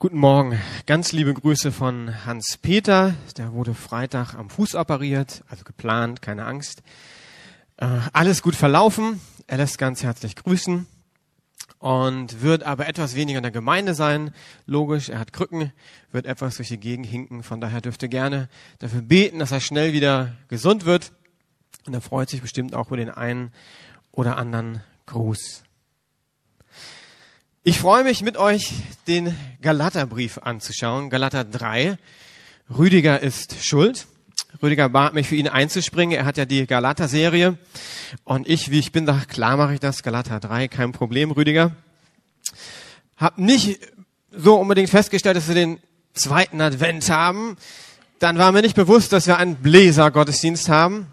Guten 0.00 0.18
Morgen. 0.18 0.56
Ganz 0.86 1.10
liebe 1.10 1.34
Grüße 1.34 1.72
von 1.72 2.24
Hans-Peter. 2.24 3.14
Der 3.36 3.52
wurde 3.52 3.74
Freitag 3.74 4.34
am 4.34 4.48
Fuß 4.48 4.76
operiert, 4.76 5.42
also 5.48 5.64
geplant, 5.64 6.22
keine 6.22 6.44
Angst. 6.44 6.84
Äh, 7.78 7.98
alles 8.12 8.42
gut 8.42 8.54
verlaufen. 8.54 9.20
Er 9.48 9.56
lässt 9.56 9.76
ganz 9.76 10.04
herzlich 10.04 10.36
grüßen 10.36 10.86
und 11.80 12.42
wird 12.42 12.62
aber 12.62 12.86
etwas 12.86 13.16
weniger 13.16 13.38
in 13.38 13.42
der 13.42 13.50
Gemeinde 13.50 13.92
sein. 13.92 14.32
Logisch, 14.66 15.08
er 15.08 15.18
hat 15.18 15.32
Krücken, 15.32 15.72
wird 16.12 16.26
etwas 16.26 16.58
durch 16.58 16.68
die 16.68 16.78
Gegend 16.78 17.06
hinken. 17.06 17.42
Von 17.42 17.60
daher 17.60 17.80
dürfte 17.80 18.08
gerne 18.08 18.48
dafür 18.78 19.02
beten, 19.02 19.40
dass 19.40 19.50
er 19.50 19.58
schnell 19.58 19.94
wieder 19.94 20.36
gesund 20.46 20.84
wird. 20.84 21.10
Und 21.88 21.94
er 21.94 22.02
freut 22.02 22.30
sich 22.30 22.40
bestimmt 22.40 22.72
auch 22.72 22.86
über 22.86 22.98
den 22.98 23.10
einen 23.10 23.50
oder 24.12 24.36
anderen 24.36 24.80
Gruß. 25.06 25.64
Ich 27.68 27.80
freue 27.80 28.02
mich 28.02 28.22
mit 28.22 28.38
euch, 28.38 28.72
den 29.08 29.36
Galaterbrief 29.60 30.38
anzuschauen, 30.38 31.10
Galater 31.10 31.44
3. 31.44 31.98
Rüdiger 32.78 33.20
ist 33.20 33.62
schuld. 33.62 34.06
Rüdiger 34.62 34.88
bat 34.88 35.12
mich, 35.12 35.28
für 35.28 35.36
ihn 35.36 35.48
einzuspringen. 35.48 36.18
Er 36.18 36.24
hat 36.24 36.38
ja 36.38 36.46
die 36.46 36.66
Galater-Serie. 36.66 37.58
Und 38.24 38.48
ich, 38.48 38.70
wie 38.70 38.78
ich 38.78 38.90
bin, 38.90 39.04
dachte, 39.04 39.26
klar 39.26 39.58
mache 39.58 39.74
ich 39.74 39.80
das. 39.80 40.02
Galater 40.02 40.40
3, 40.40 40.68
kein 40.68 40.92
Problem, 40.92 41.30
Rüdiger. 41.30 41.72
Hab 43.18 43.36
nicht 43.36 43.80
so 44.30 44.58
unbedingt 44.58 44.88
festgestellt, 44.88 45.36
dass 45.36 45.48
wir 45.48 45.54
den 45.54 45.78
zweiten 46.14 46.62
Advent 46.62 47.10
haben. 47.10 47.58
Dann 48.18 48.38
war 48.38 48.50
mir 48.50 48.62
nicht 48.62 48.76
bewusst, 48.76 49.12
dass 49.12 49.26
wir 49.26 49.36
einen 49.36 49.56
Bläser-Gottesdienst 49.56 50.70
haben. 50.70 51.08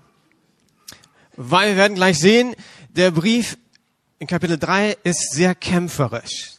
Weil 1.36 1.72
wir 1.72 1.76
werden 1.76 1.96
gleich 1.96 2.18
sehen, 2.18 2.56
der 2.92 3.12
Brief 3.12 3.58
in 4.20 4.28
Kapitel 4.28 4.58
3 4.58 4.98
ist 5.04 5.34
sehr 5.34 5.56
kämpferisch. 5.56 6.54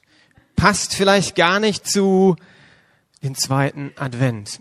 Passt 0.57 0.95
vielleicht 0.95 1.35
gar 1.37 1.61
nicht 1.61 1.87
zu 1.87 2.37
den 3.23 3.35
zweiten 3.35 3.93
Advent. 3.97 4.61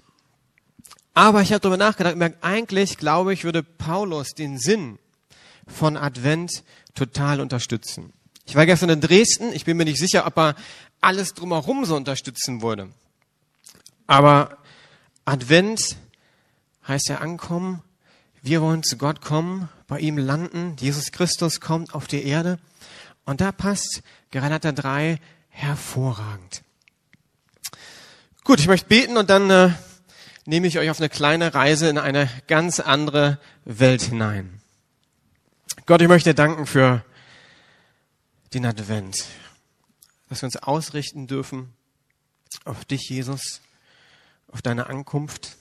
Aber 1.13 1.41
ich 1.41 1.51
habe 1.51 1.61
darüber 1.61 1.77
nachgedacht 1.77 2.13
und 2.13 2.19
merkt, 2.19 2.43
eigentlich 2.43 2.97
glaube 2.97 3.33
ich, 3.33 3.43
würde 3.43 3.63
Paulus 3.63 4.33
den 4.33 4.57
Sinn 4.57 4.99
von 5.67 5.97
Advent 5.97 6.63
total 6.93 7.39
unterstützen. 7.39 8.13
Ich 8.45 8.55
war 8.55 8.65
gestern 8.65 8.89
in 8.89 9.01
Dresden, 9.01 9.53
ich 9.53 9.65
bin 9.65 9.77
mir 9.77 9.85
nicht 9.85 9.99
sicher, 9.99 10.27
ob 10.27 10.37
er 10.37 10.55
alles 11.01 11.33
drumherum 11.33 11.85
so 11.85 11.95
unterstützen 11.95 12.61
würde. 12.61 12.89
Aber 14.07 14.57
Advent 15.23 15.97
heißt 16.87 17.09
ja 17.09 17.17
ankommen. 17.17 17.81
Wir 18.45 18.61
wollen 18.61 18.83
zu 18.83 18.97
Gott 18.97 19.21
kommen, 19.21 19.69
bei 19.87 19.97
ihm 19.97 20.19
landen. 20.19 20.75
Jesus 20.79 21.11
Christus 21.11 21.59
kommt 21.59 21.95
auf 21.95 22.05
die 22.05 22.23
Erde. 22.23 22.59
Und 23.25 23.41
da 23.41 23.51
passt 23.51 24.03
Galater 24.29 24.71
3 24.71 25.19
hervorragend. 25.49 26.61
Gut, 28.43 28.59
ich 28.59 28.67
möchte 28.67 28.87
beten 28.87 29.17
und 29.17 29.31
dann 29.31 29.49
äh, 29.49 29.71
nehme 30.45 30.67
ich 30.67 30.77
euch 30.77 30.91
auf 30.91 30.99
eine 30.99 31.09
kleine 31.09 31.55
Reise 31.55 31.89
in 31.89 31.97
eine 31.97 32.29
ganz 32.45 32.79
andere 32.79 33.39
Welt 33.63 34.03
hinein. 34.03 34.61
Gott, 35.87 36.03
ich 36.03 36.07
möchte 36.07 36.35
danken 36.35 36.67
für 36.67 37.03
den 38.53 38.67
Advent, 38.67 39.25
dass 40.29 40.43
wir 40.43 40.45
uns 40.45 40.57
ausrichten 40.57 41.25
dürfen 41.25 41.73
auf 42.63 42.85
dich, 42.85 43.09
Jesus, 43.09 43.61
auf 44.49 44.61
deine 44.61 44.85
Ankunft. 44.85 45.57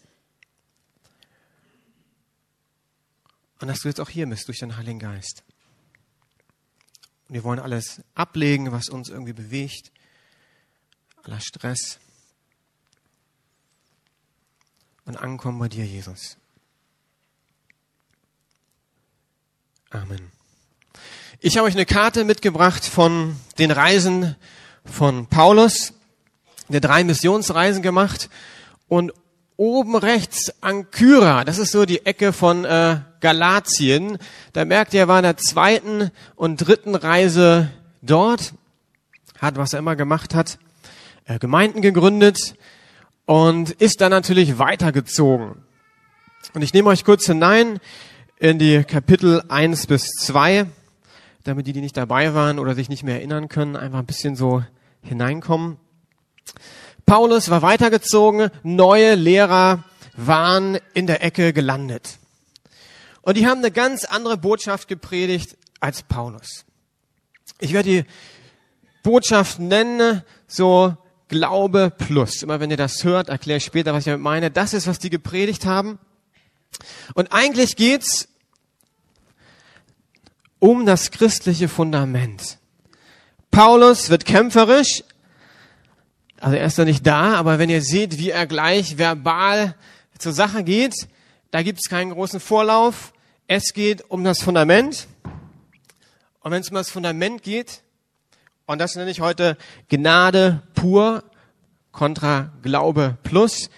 Und 3.64 3.68
dass 3.68 3.80
du 3.80 3.88
jetzt 3.88 3.98
auch 3.98 4.10
hier 4.10 4.28
bist 4.28 4.46
durch 4.48 4.58
den 4.58 4.76
Heiligen 4.76 4.98
Geist. 4.98 5.42
Und 7.26 7.34
wir 7.34 7.44
wollen 7.44 7.58
alles 7.58 8.02
ablegen, 8.14 8.72
was 8.72 8.90
uns 8.90 9.08
irgendwie 9.08 9.32
bewegt, 9.32 9.90
aller 11.22 11.40
Stress. 11.40 11.98
Und 15.06 15.16
ankommen 15.16 15.58
bei 15.58 15.70
dir, 15.70 15.86
Jesus. 15.86 16.36
Amen. 19.88 20.30
Ich 21.40 21.56
habe 21.56 21.66
euch 21.66 21.74
eine 21.74 21.86
Karte 21.86 22.24
mitgebracht 22.24 22.84
von 22.84 23.34
den 23.56 23.70
Reisen 23.70 24.36
von 24.84 25.26
Paulus, 25.26 25.94
der 26.68 26.82
drei 26.82 27.02
Missionsreisen 27.02 27.80
gemacht. 27.80 28.28
Und 28.88 29.14
oben 29.56 29.96
rechts 29.96 30.52
Ankyra, 30.62 31.44
das 31.44 31.58
ist 31.58 31.72
so 31.72 31.84
die 31.84 32.04
Ecke 32.06 32.32
von 32.32 32.64
äh, 32.64 32.98
Galatien. 33.20 34.18
Da 34.52 34.64
merkt 34.64 34.94
ihr, 34.94 35.00
er 35.00 35.08
war 35.08 35.18
in 35.18 35.24
der 35.24 35.36
zweiten 35.36 36.10
und 36.34 36.56
dritten 36.56 36.94
Reise 36.94 37.70
dort, 38.02 38.54
hat, 39.38 39.56
was 39.56 39.72
er 39.72 39.78
immer 39.78 39.96
gemacht 39.96 40.34
hat, 40.34 40.58
äh, 41.26 41.38
Gemeinden 41.38 41.82
gegründet 41.82 42.56
und 43.26 43.70
ist 43.70 44.00
dann 44.00 44.10
natürlich 44.10 44.58
weitergezogen. 44.58 45.62
Und 46.52 46.62
ich 46.62 46.74
nehme 46.74 46.90
euch 46.90 47.04
kurz 47.04 47.26
hinein 47.26 47.78
in 48.38 48.58
die 48.58 48.84
Kapitel 48.84 49.42
1 49.48 49.86
bis 49.86 50.08
2, 50.20 50.66
damit 51.44 51.66
die, 51.66 51.72
die 51.72 51.80
nicht 51.80 51.96
dabei 51.96 52.34
waren 52.34 52.58
oder 52.58 52.74
sich 52.74 52.88
nicht 52.88 53.04
mehr 53.04 53.16
erinnern 53.16 53.48
können, 53.48 53.76
einfach 53.76 54.00
ein 54.00 54.06
bisschen 54.06 54.36
so 54.36 54.64
hineinkommen. 55.02 55.78
Paulus 57.06 57.50
war 57.50 57.62
weitergezogen, 57.62 58.50
neue 58.62 59.14
Lehrer 59.14 59.84
waren 60.16 60.78
in 60.94 61.06
der 61.06 61.22
Ecke 61.22 61.52
gelandet. 61.52 62.18
Und 63.22 63.36
die 63.36 63.46
haben 63.46 63.58
eine 63.58 63.70
ganz 63.70 64.04
andere 64.04 64.36
Botschaft 64.36 64.88
gepredigt 64.88 65.56
als 65.80 66.02
Paulus. 66.02 66.64
Ich 67.60 67.72
werde 67.72 67.88
die 67.88 68.04
Botschaft 69.02 69.58
nennen, 69.58 70.22
so 70.46 70.96
Glaube 71.28 71.90
plus. 71.90 72.42
Immer 72.42 72.60
wenn 72.60 72.70
ihr 72.70 72.76
das 72.76 73.02
hört, 73.02 73.28
erkläre 73.28 73.56
ich 73.56 73.64
später, 73.64 73.92
was 73.92 74.00
ich 74.00 74.04
damit 74.04 74.22
meine. 74.22 74.50
Das 74.50 74.74
ist, 74.74 74.86
was 74.86 74.98
die 74.98 75.10
gepredigt 75.10 75.64
haben. 75.64 75.98
Und 77.14 77.32
eigentlich 77.32 77.76
geht's 77.76 78.28
um 80.58 80.86
das 80.86 81.10
christliche 81.10 81.68
Fundament. 81.68 82.58
Paulus 83.50 84.10
wird 84.10 84.24
kämpferisch, 84.24 85.04
also 86.40 86.56
er 86.56 86.66
ist 86.66 86.78
da 86.78 86.84
nicht 86.84 87.06
da, 87.06 87.34
aber 87.34 87.58
wenn 87.58 87.70
ihr 87.70 87.82
seht, 87.82 88.18
wie 88.18 88.30
er 88.30 88.46
gleich 88.46 88.98
verbal 88.98 89.74
zur 90.18 90.32
Sache 90.32 90.64
geht, 90.64 91.08
da 91.50 91.62
gibt 91.62 91.78
es 91.82 91.88
keinen 91.88 92.10
großen 92.10 92.40
Vorlauf. 92.40 93.12
Es 93.46 93.72
geht 93.72 94.10
um 94.10 94.24
das 94.24 94.42
Fundament. 94.42 95.06
Und 96.40 96.50
wenn 96.50 96.60
es 96.60 96.68
um 96.68 96.74
das 96.74 96.90
Fundament 96.90 97.42
geht, 97.42 97.82
und 98.66 98.78
das 98.78 98.96
nenne 98.96 99.10
ich 99.10 99.20
heute 99.20 99.56
Gnade 99.88 100.62
pur 100.74 101.22
kontra 101.92 102.52
Glaube 102.62 103.16
plus, 103.22 103.70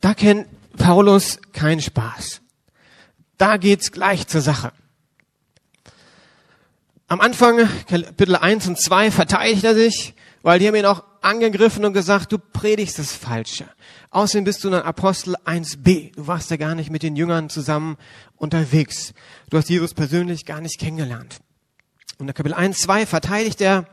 da 0.00 0.14
kennt 0.14 0.46
Paulus 0.76 1.40
keinen 1.52 1.80
Spaß. 1.80 2.40
Da 3.36 3.56
geht's 3.56 3.92
gleich 3.92 4.26
zur 4.26 4.40
Sache. 4.40 4.72
Am 7.08 7.20
Anfang, 7.20 7.68
Kapitel 7.86 8.36
1 8.36 8.68
und 8.68 8.78
2, 8.78 9.10
verteidigt 9.10 9.64
er 9.64 9.74
sich, 9.74 10.14
weil 10.42 10.58
die 10.58 10.68
haben 10.68 10.74
ihn 10.74 10.86
auch 10.86 11.04
angegriffen 11.20 11.84
und 11.84 11.92
gesagt, 11.92 12.32
du 12.32 12.38
predigst 12.38 12.98
das 12.98 13.12
Falsche. 13.12 13.68
Außerdem 14.10 14.44
bist 14.44 14.64
du 14.64 14.68
ein 14.68 14.74
Apostel 14.74 15.34
1b. 15.44 16.14
Du 16.14 16.26
warst 16.26 16.50
ja 16.50 16.56
gar 16.56 16.74
nicht 16.74 16.90
mit 16.90 17.02
den 17.02 17.16
Jüngern 17.16 17.50
zusammen 17.50 17.96
unterwegs. 18.36 19.14
Du 19.50 19.58
hast 19.58 19.68
Jesus 19.68 19.94
persönlich 19.94 20.46
gar 20.46 20.60
nicht 20.60 20.78
kennengelernt. 20.78 21.40
Und 22.18 22.28
in 22.28 22.34
Kapitel 22.34 22.54
1, 22.54 22.78
2 22.80 23.06
verteidigt 23.06 23.60
er 23.60 23.86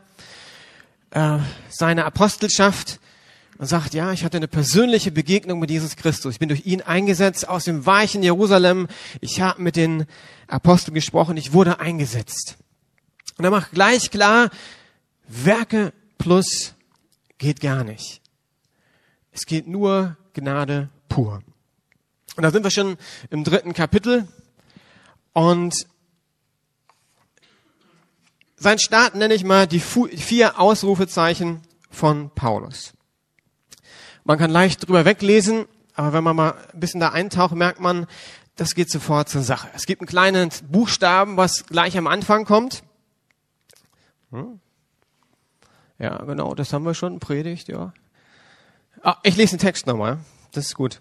äh, 1.10 1.38
seine 1.68 2.04
Apostelschaft 2.04 3.00
und 3.58 3.66
sagt, 3.66 3.94
ja, 3.94 4.12
ich 4.12 4.24
hatte 4.24 4.36
eine 4.36 4.48
persönliche 4.48 5.10
Begegnung 5.10 5.58
mit 5.58 5.70
Jesus 5.70 5.96
Christus. 5.96 6.34
Ich 6.34 6.38
bin 6.38 6.48
durch 6.48 6.66
ihn 6.66 6.82
eingesetzt 6.82 7.48
aus 7.48 7.64
dem 7.64 7.86
weichen 7.86 8.22
Jerusalem. 8.22 8.88
Ich 9.20 9.40
habe 9.40 9.62
mit 9.62 9.76
den 9.76 10.06
Aposteln 10.46 10.94
gesprochen. 10.94 11.36
Ich 11.36 11.52
wurde 11.52 11.80
eingesetzt. 11.80 12.56
Und 13.38 13.44
er 13.44 13.50
macht 13.50 13.72
gleich 13.72 14.10
klar, 14.10 14.50
Werke 15.28 15.92
plus 16.18 16.74
geht 17.38 17.60
gar 17.60 17.84
nicht. 17.84 18.20
Es 19.32 19.46
geht 19.46 19.66
nur 19.66 20.16
Gnade 20.32 20.88
pur. 21.08 21.42
Und 22.36 22.42
da 22.42 22.50
sind 22.50 22.64
wir 22.64 22.70
schon 22.70 22.96
im 23.30 23.44
dritten 23.44 23.72
Kapitel. 23.72 24.26
Und 25.32 25.86
sein 28.56 28.78
Start 28.78 29.14
nenne 29.14 29.34
ich 29.34 29.44
mal 29.44 29.66
die 29.66 29.80
vier 29.80 30.58
Ausrufezeichen 30.58 31.60
von 31.90 32.30
Paulus. 32.30 32.94
Man 34.24 34.38
kann 34.38 34.50
leicht 34.50 34.86
drüber 34.86 35.04
weglesen, 35.04 35.66
aber 35.94 36.12
wenn 36.12 36.24
man 36.24 36.36
mal 36.36 36.54
ein 36.72 36.80
bisschen 36.80 37.00
da 37.00 37.10
eintaucht, 37.10 37.54
merkt 37.54 37.80
man, 37.80 38.06
das 38.56 38.74
geht 38.74 38.90
sofort 38.90 39.28
zur 39.28 39.42
Sache. 39.42 39.68
Es 39.74 39.86
gibt 39.86 40.00
einen 40.00 40.08
kleinen 40.08 40.50
Buchstaben, 40.68 41.36
was 41.36 41.66
gleich 41.66 41.96
am 41.96 42.06
Anfang 42.06 42.44
kommt. 42.44 42.82
Hm? 44.30 44.60
Ja, 45.98 46.22
genau, 46.24 46.54
das 46.54 46.72
haben 46.72 46.84
wir 46.84 46.94
schon 46.94 47.20
predigt, 47.20 47.68
ja. 47.68 47.92
Ah, 49.02 49.16
ich 49.22 49.36
lese 49.36 49.56
den 49.56 49.60
Text 49.60 49.86
nochmal. 49.86 50.18
Das 50.52 50.66
ist 50.66 50.74
gut. 50.74 51.00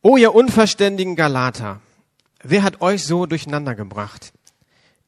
O 0.00 0.16
ihr 0.16 0.34
unverständigen 0.34 1.16
Galater, 1.16 1.80
wer 2.42 2.62
hat 2.62 2.80
euch 2.80 3.04
so 3.04 3.26
durcheinander 3.26 3.74
gebracht? 3.74 4.32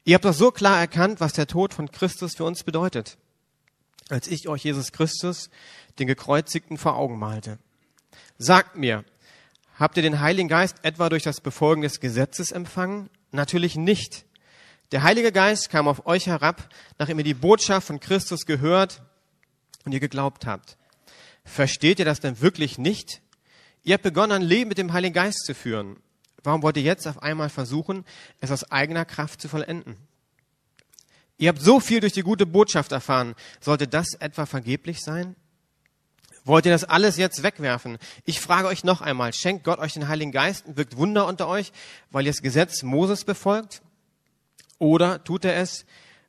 Ihr 0.05 0.15
habt 0.15 0.25
doch 0.25 0.35
so 0.35 0.51
klar 0.51 0.79
erkannt, 0.79 1.21
was 1.21 1.33
der 1.33 1.47
Tod 1.47 1.73
von 1.73 1.91
Christus 1.91 2.35
für 2.35 2.45
uns 2.45 2.65
bedeutet, 2.65 3.17
als 4.09 4.27
ich 4.27 4.49
euch 4.49 4.65
Jesus 4.65 4.93
Christus, 4.93 5.49
den 5.99 6.07
Gekreuzigten, 6.07 6.77
vor 6.77 6.97
Augen 6.97 7.19
malte. 7.19 7.59
Sagt 8.39 8.77
mir, 8.77 9.05
habt 9.81 9.97
ihr 9.97 10.03
den 10.05 10.21
Heiligen 10.21 10.49
Geist 10.49 10.77
etwa 10.83 11.09
durch 11.09 11.25
das 11.25 11.41
Befolgen 11.41 11.83
des 11.83 11.99
Gesetzes 11.99 12.53
empfangen? 12.53 13.11
Natürlich 13.33 13.75
nicht. 13.75 14.27
Der 14.93 15.03
Heilige 15.03 15.33
Geist 15.33 15.71
kam 15.71 15.89
auf 15.89 16.07
euch 16.07 16.27
herab, 16.27 16.69
nachdem 16.99 17.19
ihr 17.19 17.25
die 17.25 17.35
Botschaft 17.35 17.87
von 17.87 17.99
Christus 17.99 18.47
gehört 18.47 19.03
und 19.85 19.93
ihr 19.93 20.01
geglaubt 20.01 20.47
habt. 20.47 20.77
Versteht 21.45 21.99
ihr 21.99 22.05
das 22.05 22.21
denn 22.21 22.41
wirklich 22.41 22.79
nicht? 22.79 23.23
Ihr 23.83 23.95
habt 23.95 24.03
begonnen, 24.03 24.33
ein 24.33 24.43
Leben 24.43 24.69
mit 24.69 24.79
dem 24.79 24.93
Heiligen 24.93 25.15
Geist 25.15 25.45
zu 25.47 25.55
führen. 25.55 25.97
Warum 26.43 26.63
wollt 26.63 26.77
ihr 26.77 26.83
jetzt 26.83 27.07
auf 27.07 27.23
einmal 27.23 27.49
versuchen, 27.49 28.05
es 28.41 28.51
aus 28.51 28.71
eigener 28.71 29.05
Kraft 29.05 29.41
zu 29.41 29.49
vollenden? 29.49 29.97
Ihr 31.39 31.49
habt 31.49 31.61
so 31.61 31.81
viel 31.81 32.01
durch 32.01 32.13
die 32.13 32.23
gute 32.23 32.45
Botschaft 32.45 32.93
erfahren. 32.93 33.35
Sollte 33.61 33.89
das 33.89 34.15
etwa 34.15 34.45
vergeblich 34.45 35.01
sein? 35.01 35.37
Wollt 36.45 36.67
ihr 36.67 36.73
das 36.73 36.85
alles 36.85 37.17
jetzt 37.17 37.43
wegwerfen? 37.43 37.99
Ich 38.25 38.41
frage 38.41 38.69
euch 38.69 38.83
noch 38.83 39.01
einmal, 39.01 39.33
schenkt 39.33 39.65
Gott 39.65 39.79
euch 39.79 39.93
den 39.93 40.09
Heiligen 40.09 40.33
Geist 40.33 40.67
und 40.67 40.77
wirkt 40.77 40.97
Wunder 40.97 41.27
unter 41.27 41.49
euch, 41.49 41.73
weil 42.11 42.25
ihr 42.25 42.33
das 42.33 42.43
Gesetz 42.43 42.83
Moses 42.83 43.25
befolgt? 43.25 43.83
Oder 44.79 45.23
tut 45.23 45.45
er 45.45 45.57
es, 45.57 45.85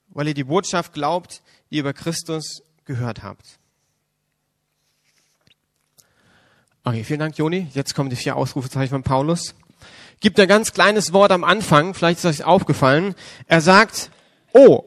weil 0.10 0.28
ihr 0.28 0.34
die 0.34 0.44
Botschaft 0.44 0.94
glaubt, 0.94 1.42
die 1.70 1.76
ihr 1.76 1.82
über 1.82 1.94
Christus 1.94 2.62
gehört 2.86 3.24
habt? 3.24 3.60
Okay, 6.84 7.04
vielen 7.04 7.20
Dank, 7.20 7.38
Joni. 7.38 7.68
Jetzt 7.74 7.94
kommen 7.94 8.10
die 8.10 8.16
vier 8.16 8.36
Ausrufezeichen 8.36 8.90
von 8.90 9.04
Paulus. 9.04 9.56
Gibt 10.20 10.40
ein 10.40 10.48
ganz 10.48 10.74
kleines 10.74 11.14
Wort 11.14 11.32
am 11.32 11.44
Anfang, 11.44 11.94
vielleicht 11.94 12.20
ist 12.20 12.26
euch 12.26 12.44
aufgefallen. 12.44 13.16
Er 13.48 13.62
sagt, 13.62 14.12
oh, 14.54 14.84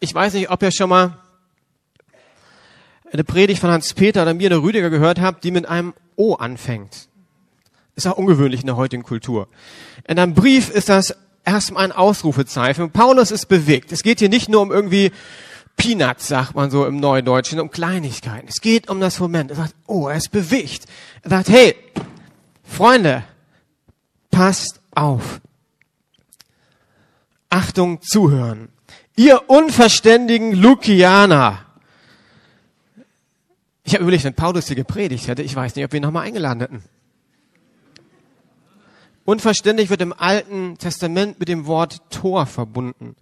ich 0.00 0.14
weiß 0.14 0.34
nicht, 0.34 0.50
ob 0.50 0.62
ihr 0.62 0.70
schon 0.70 0.90
mal 0.90 1.23
eine 3.14 3.24
Predigt 3.24 3.60
von 3.60 3.70
Hans-Peter 3.70 4.22
oder 4.22 4.34
mir 4.34 4.48
oder 4.48 4.62
Rüdiger 4.62 4.90
gehört 4.90 5.20
habt, 5.20 5.44
die 5.44 5.52
mit 5.52 5.66
einem 5.66 5.94
O 6.16 6.34
anfängt. 6.34 7.08
Ist 7.94 8.08
auch 8.08 8.18
ungewöhnlich 8.18 8.60
in 8.62 8.66
der 8.66 8.76
heutigen 8.76 9.04
Kultur. 9.04 9.46
In 10.08 10.18
einem 10.18 10.34
Brief 10.34 10.68
ist 10.68 10.88
das 10.88 11.16
erstmal 11.44 11.84
ein 11.84 11.92
Ausrufezeichen. 11.92 12.90
Paulus 12.90 13.30
ist 13.30 13.46
bewegt. 13.46 13.92
Es 13.92 14.02
geht 14.02 14.18
hier 14.18 14.28
nicht 14.28 14.48
nur 14.48 14.62
um 14.62 14.72
irgendwie 14.72 15.12
Peanuts, 15.76 16.26
sagt 16.26 16.56
man 16.56 16.72
so 16.72 16.86
im 16.86 16.96
Neudeutschen, 16.96 17.60
um 17.60 17.70
Kleinigkeiten. 17.70 18.48
Es 18.48 18.60
geht 18.60 18.90
um 18.90 18.98
das 19.00 19.20
Moment. 19.20 19.52
Er 19.52 19.56
sagt, 19.58 19.74
oh, 19.86 20.08
er 20.08 20.16
ist 20.16 20.32
bewegt. 20.32 20.86
Er 21.22 21.30
sagt, 21.30 21.48
hey, 21.50 21.76
Freunde, 22.64 23.22
passt 24.32 24.80
auf. 24.92 25.40
Achtung, 27.48 28.02
zuhören. 28.02 28.70
Ihr 29.14 29.48
unverständigen 29.48 30.52
Lukianer. 30.52 31.63
Ich 33.84 33.94
habe 33.94 34.02
überlegt, 34.02 34.24
wenn 34.24 34.34
Paulus 34.34 34.66
hier 34.66 34.76
gepredigt 34.76 35.28
hätte, 35.28 35.42
ich 35.42 35.54
weiß 35.54 35.76
nicht, 35.76 35.84
ob 35.84 35.92
wir 35.92 36.00
ihn 36.00 36.02
nochmal 36.02 36.26
eingeladen 36.26 36.60
hätten. 36.60 36.82
Unverständlich 39.26 39.90
wird 39.90 40.00
im 40.00 40.12
Alten 40.12 40.76
Testament 40.78 41.38
mit 41.38 41.48
dem 41.48 41.66
Wort 41.66 42.00
Tor 42.10 42.46
verbunden. 42.46 43.14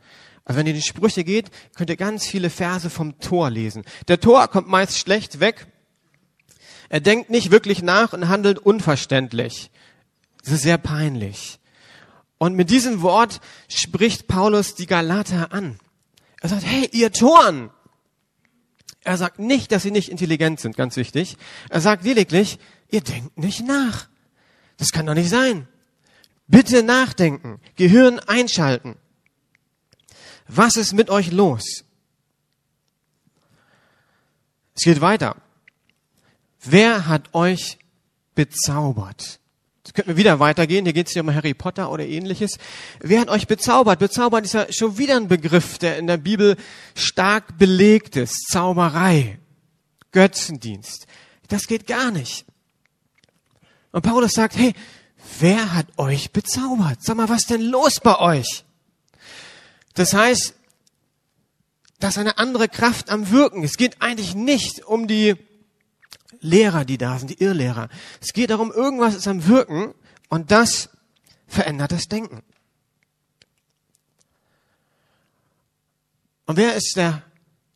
Also 0.44 0.58
wenn 0.58 0.66
ihr 0.66 0.72
in 0.72 0.80
die 0.80 0.86
Sprüche 0.86 1.24
geht, 1.24 1.50
könnt 1.76 1.90
ihr 1.90 1.96
ganz 1.96 2.26
viele 2.26 2.50
Verse 2.50 2.90
vom 2.90 3.18
Tor 3.18 3.50
lesen. 3.50 3.84
Der 4.08 4.20
Tor 4.20 4.48
kommt 4.48 4.68
meist 4.68 4.98
schlecht 4.98 5.40
weg. 5.40 5.66
Er 6.88 7.00
denkt 7.00 7.30
nicht 7.30 7.50
wirklich 7.50 7.82
nach 7.82 8.12
und 8.12 8.28
handelt 8.28 8.58
unverständlich. 8.58 9.70
Das 10.42 10.52
ist 10.52 10.62
sehr 10.62 10.78
peinlich. 10.78 11.60
Und 12.38 12.54
mit 12.54 12.70
diesem 12.70 13.02
Wort 13.02 13.40
spricht 13.68 14.26
Paulus 14.26 14.74
die 14.74 14.86
Galater 14.86 15.52
an. 15.52 15.78
Er 16.40 16.48
sagt, 16.48 16.66
hey, 16.66 16.88
ihr 16.92 17.12
Toren! 17.12 17.70
Er 19.04 19.16
sagt 19.16 19.38
nicht, 19.38 19.72
dass 19.72 19.82
sie 19.82 19.90
nicht 19.90 20.08
intelligent 20.08 20.60
sind, 20.60 20.76
ganz 20.76 20.96
wichtig. 20.96 21.36
Er 21.70 21.80
sagt 21.80 22.04
lediglich, 22.04 22.58
ihr 22.88 23.00
denkt 23.00 23.36
nicht 23.38 23.66
nach. 23.66 24.08
Das 24.76 24.90
kann 24.92 25.06
doch 25.06 25.14
nicht 25.14 25.30
sein. 25.30 25.68
Bitte 26.46 26.82
nachdenken, 26.82 27.60
Gehirn 27.76 28.18
einschalten. 28.20 28.96
Was 30.48 30.76
ist 30.76 30.92
mit 30.92 31.10
euch 31.10 31.32
los? 31.32 31.84
Es 34.74 34.82
geht 34.82 35.00
weiter. 35.00 35.36
Wer 36.60 37.06
hat 37.06 37.34
euch 37.34 37.78
bezaubert? 38.34 39.40
Jetzt 39.84 39.94
könnten 39.94 40.10
wir 40.10 40.16
wieder 40.16 40.38
weitergehen. 40.38 40.84
Hier 40.84 40.92
geht 40.92 41.08
es 41.08 41.12
hier 41.12 41.22
um 41.22 41.34
Harry 41.34 41.54
Potter 41.54 41.90
oder 41.90 42.06
ähnliches. 42.06 42.58
Wer 43.00 43.20
hat 43.20 43.28
euch 43.28 43.48
bezaubert? 43.48 43.98
Bezaubert 43.98 44.44
ist 44.44 44.54
ja 44.54 44.72
schon 44.72 44.96
wieder 44.96 45.16
ein 45.16 45.26
Begriff, 45.26 45.78
der 45.78 45.98
in 45.98 46.06
der 46.06 46.18
Bibel 46.18 46.56
stark 46.94 47.58
belegt 47.58 48.14
ist. 48.14 48.46
Zauberei, 48.48 49.40
Götzendienst. 50.12 51.06
Das 51.48 51.66
geht 51.66 51.88
gar 51.88 52.12
nicht. 52.12 52.44
Und 53.90 54.02
Paulus 54.02 54.34
sagt, 54.34 54.56
hey, 54.56 54.72
wer 55.40 55.74
hat 55.74 55.86
euch 55.96 56.30
bezaubert? 56.30 57.02
Sag 57.02 57.16
mal, 57.16 57.28
was 57.28 57.46
denn 57.46 57.62
los 57.62 57.98
bei 58.00 58.18
euch? 58.20 58.64
Das 59.94 60.14
heißt, 60.14 60.54
da 61.98 62.08
ist 62.08 62.18
eine 62.18 62.38
andere 62.38 62.68
Kraft 62.68 63.10
am 63.10 63.30
Wirken. 63.30 63.64
Es 63.64 63.76
geht 63.76 64.00
eigentlich 64.00 64.36
nicht 64.36 64.84
um 64.84 65.08
die 65.08 65.36
Lehrer, 66.42 66.84
die 66.84 66.98
da 66.98 67.18
sind, 67.18 67.30
die 67.30 67.42
Irrlehrer. 67.42 67.88
Es 68.20 68.32
geht 68.32 68.50
darum, 68.50 68.70
irgendwas 68.70 69.14
ist 69.14 69.28
am 69.28 69.46
Wirken 69.46 69.94
und 70.28 70.50
das 70.50 70.90
verändert 71.46 71.92
das 71.92 72.08
Denken. 72.08 72.42
Und 76.46 76.56
wer 76.56 76.74
ist 76.74 76.96
der 76.96 77.22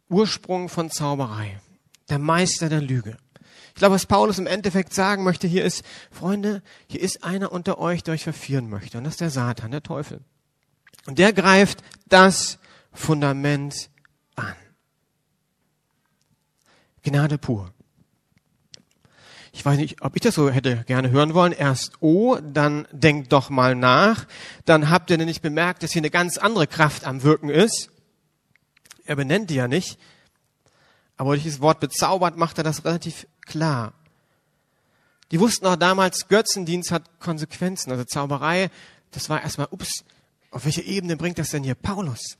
Ursprung 0.09 0.69
von 0.69 0.91
Zauberei? 0.91 1.61
Der 2.09 2.19
Meister 2.19 2.69
der 2.69 2.81
Lüge. 2.81 3.17
Ich 3.69 3.75
glaube, 3.77 3.95
was 3.95 4.07
Paulus 4.07 4.39
im 4.39 4.47
Endeffekt 4.47 4.95
sagen 4.95 5.23
möchte 5.23 5.47
hier 5.47 5.65
ist, 5.65 5.85
Freunde, 6.11 6.63
hier 6.89 7.01
ist 7.01 7.23
einer 7.23 7.53
unter 7.53 7.79
euch, 7.79 8.03
der 8.03 8.15
euch 8.15 8.25
verführen 8.25 8.69
möchte. 8.69 8.99
Und 8.99 9.05
das 9.05 9.15
ist 9.15 9.21
der 9.21 9.31
Satan, 9.31 9.71
der 9.71 9.83
Teufel. 9.83 10.21
Und 11.07 11.19
der 11.19 11.33
greift 11.33 11.83
das 12.07 12.59
Fundament 12.93 13.91
an. 14.35 14.55
Gnade 17.03 17.39
pur. 17.39 17.73
Ich 19.57 19.65
weiß 19.65 19.79
nicht, 19.79 20.03
ob 20.03 20.15
ich 20.15 20.21
das 20.21 20.35
so 20.35 20.51
hätte 20.51 20.85
gerne 20.87 21.09
hören 21.11 21.33
wollen. 21.33 21.53
Erst 21.53 22.03
O, 22.03 22.37
dann 22.37 22.87
denkt 22.93 23.33
doch 23.33 23.49
mal 23.49 23.75
nach. 23.75 24.27
Dann 24.67 24.91
habt 24.91 25.09
ihr 25.09 25.17
nicht 25.17 25.41
bemerkt, 25.41 25.83
dass 25.83 25.93
hier 25.93 26.01
eine 26.01 26.11
ganz 26.11 26.37
andere 26.37 26.67
Kraft 26.67 27.07
am 27.07 27.23
Wirken 27.23 27.49
ist. 27.49 27.89
Er 29.07 29.17
benennt 29.17 29.49
die 29.49 29.55
ja 29.55 29.67
nicht. 29.67 29.99
Aber 31.17 31.33
durch 31.33 31.45
das 31.45 31.63
Wort 31.63 31.81
bezaubert 31.81 32.37
macht 32.37 32.59
er 32.59 32.65
das 32.65 32.85
relativ 32.85 33.27
klar. 33.47 33.95
Die 35.31 35.41
wussten 35.41 35.65
auch 35.65 35.77
damals, 35.77 36.29
Götzendienst 36.29 36.91
hat 36.91 37.19
Konsequenzen. 37.19 37.91
Also 37.91 38.05
Zauberei, 38.05 38.71
das 39.11 39.31
war 39.31 39.43
erstmal, 39.43 39.69
ups, 39.71 40.05
auf 40.51 40.67
welche 40.67 40.83
Ebene 40.83 41.17
bringt 41.17 41.39
das 41.39 41.49
denn 41.49 41.65
hier 41.65 41.77
Paulus? 41.77 42.37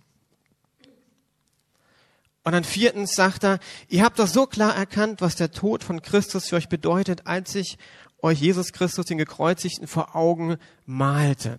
Und 2.47 2.53
dann 2.53 2.63
viertens 2.63 3.17
sagt 3.17 3.43
er, 3.43 3.59
ihr 3.89 4.05
habt 4.05 4.21
doch 4.21 4.29
so 4.29 4.47
klar 4.47 4.73
erkannt, 4.73 5.21
was 5.21 5.35
der 5.35 5.51
Tod 5.51 5.83
von 5.83 6.01
Christus 6.01 6.47
für 6.47 6.55
euch 6.55 6.69
bedeutet, 6.69 7.27
als 7.27 7.57
ich 7.57 7.77
euch 8.23 8.41
Jesus 8.41 8.73
Christus, 8.73 9.07
den 9.07 9.19
Gekreuzigten, 9.19 9.89
vor 9.89 10.15
Augen 10.15 10.57
malte. 10.85 11.59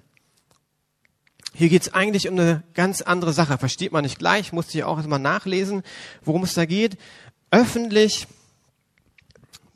Hier 1.54 1.68
geht's 1.68 1.94
eigentlich 1.94 2.30
um 2.30 2.40
eine 2.40 2.64
ganz 2.74 3.02
andere 3.02 3.34
Sache. 3.34 3.58
Versteht 3.58 3.92
man 3.92 4.06
nicht 4.06 4.18
gleich, 4.18 4.54
musste 4.54 4.78
ich 4.78 4.86
auch 4.86 4.96
erstmal 4.96 5.20
nachlesen, 5.20 5.84
worum 6.24 6.44
es 6.44 6.54
da 6.54 6.64
geht. 6.64 6.98
Öffentlich 7.52 8.26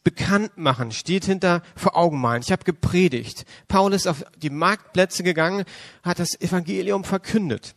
bekannt 0.06 0.58
machen, 0.58 0.94
steht 0.94 1.26
hinter 1.26 1.62
vor 1.76 1.98
Augen 1.98 2.22
malen. 2.22 2.42
Ich 2.42 2.54
habe 2.54 2.64
gepredigt. 2.64 3.44
Paulus 3.68 4.04
ist 4.04 4.08
auf 4.08 4.24
die 4.38 4.50
Marktplätze 4.50 5.24
gegangen, 5.24 5.66
hat 6.04 6.20
das 6.20 6.40
Evangelium 6.40 7.04
verkündet. 7.04 7.76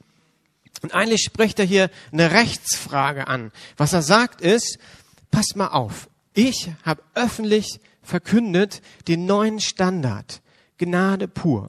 Und 0.83 0.95
eigentlich 0.95 1.23
spricht 1.23 1.59
er 1.59 1.64
hier 1.64 1.90
eine 2.12 2.33
Rechtsfrage 2.33 3.28
an. 3.28 3.52
Was 3.76 3.93
er 3.93 4.02
sagt 4.02 4.40
ist, 4.40 4.78
passt 5.31 5.57
mal 5.57 5.69
auf, 5.69 6.09
ich 6.35 6.71
habe 6.85 7.02
öffentlich 7.14 7.81
verkündet 8.02 8.83
den 9.09 9.26
neuen 9.26 9.61
Standard, 9.61 10.43
Gnade 10.78 11.28
pur. 11.28 11.69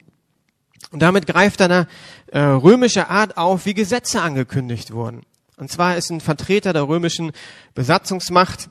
Und 0.91 1.01
damit 1.01 1.27
greift 1.27 1.61
er 1.61 1.65
eine 1.65 1.87
äh, 2.27 2.39
römische 2.39 3.09
Art 3.09 3.37
auf, 3.37 3.65
wie 3.65 3.73
Gesetze 3.73 4.21
angekündigt 4.21 4.91
wurden. 4.91 5.21
Und 5.57 5.71
zwar 5.71 5.97
ist 5.97 6.09
ein 6.09 6.21
Vertreter 6.21 6.73
der 6.73 6.87
römischen 6.87 7.31
Besatzungsmacht 7.73 8.69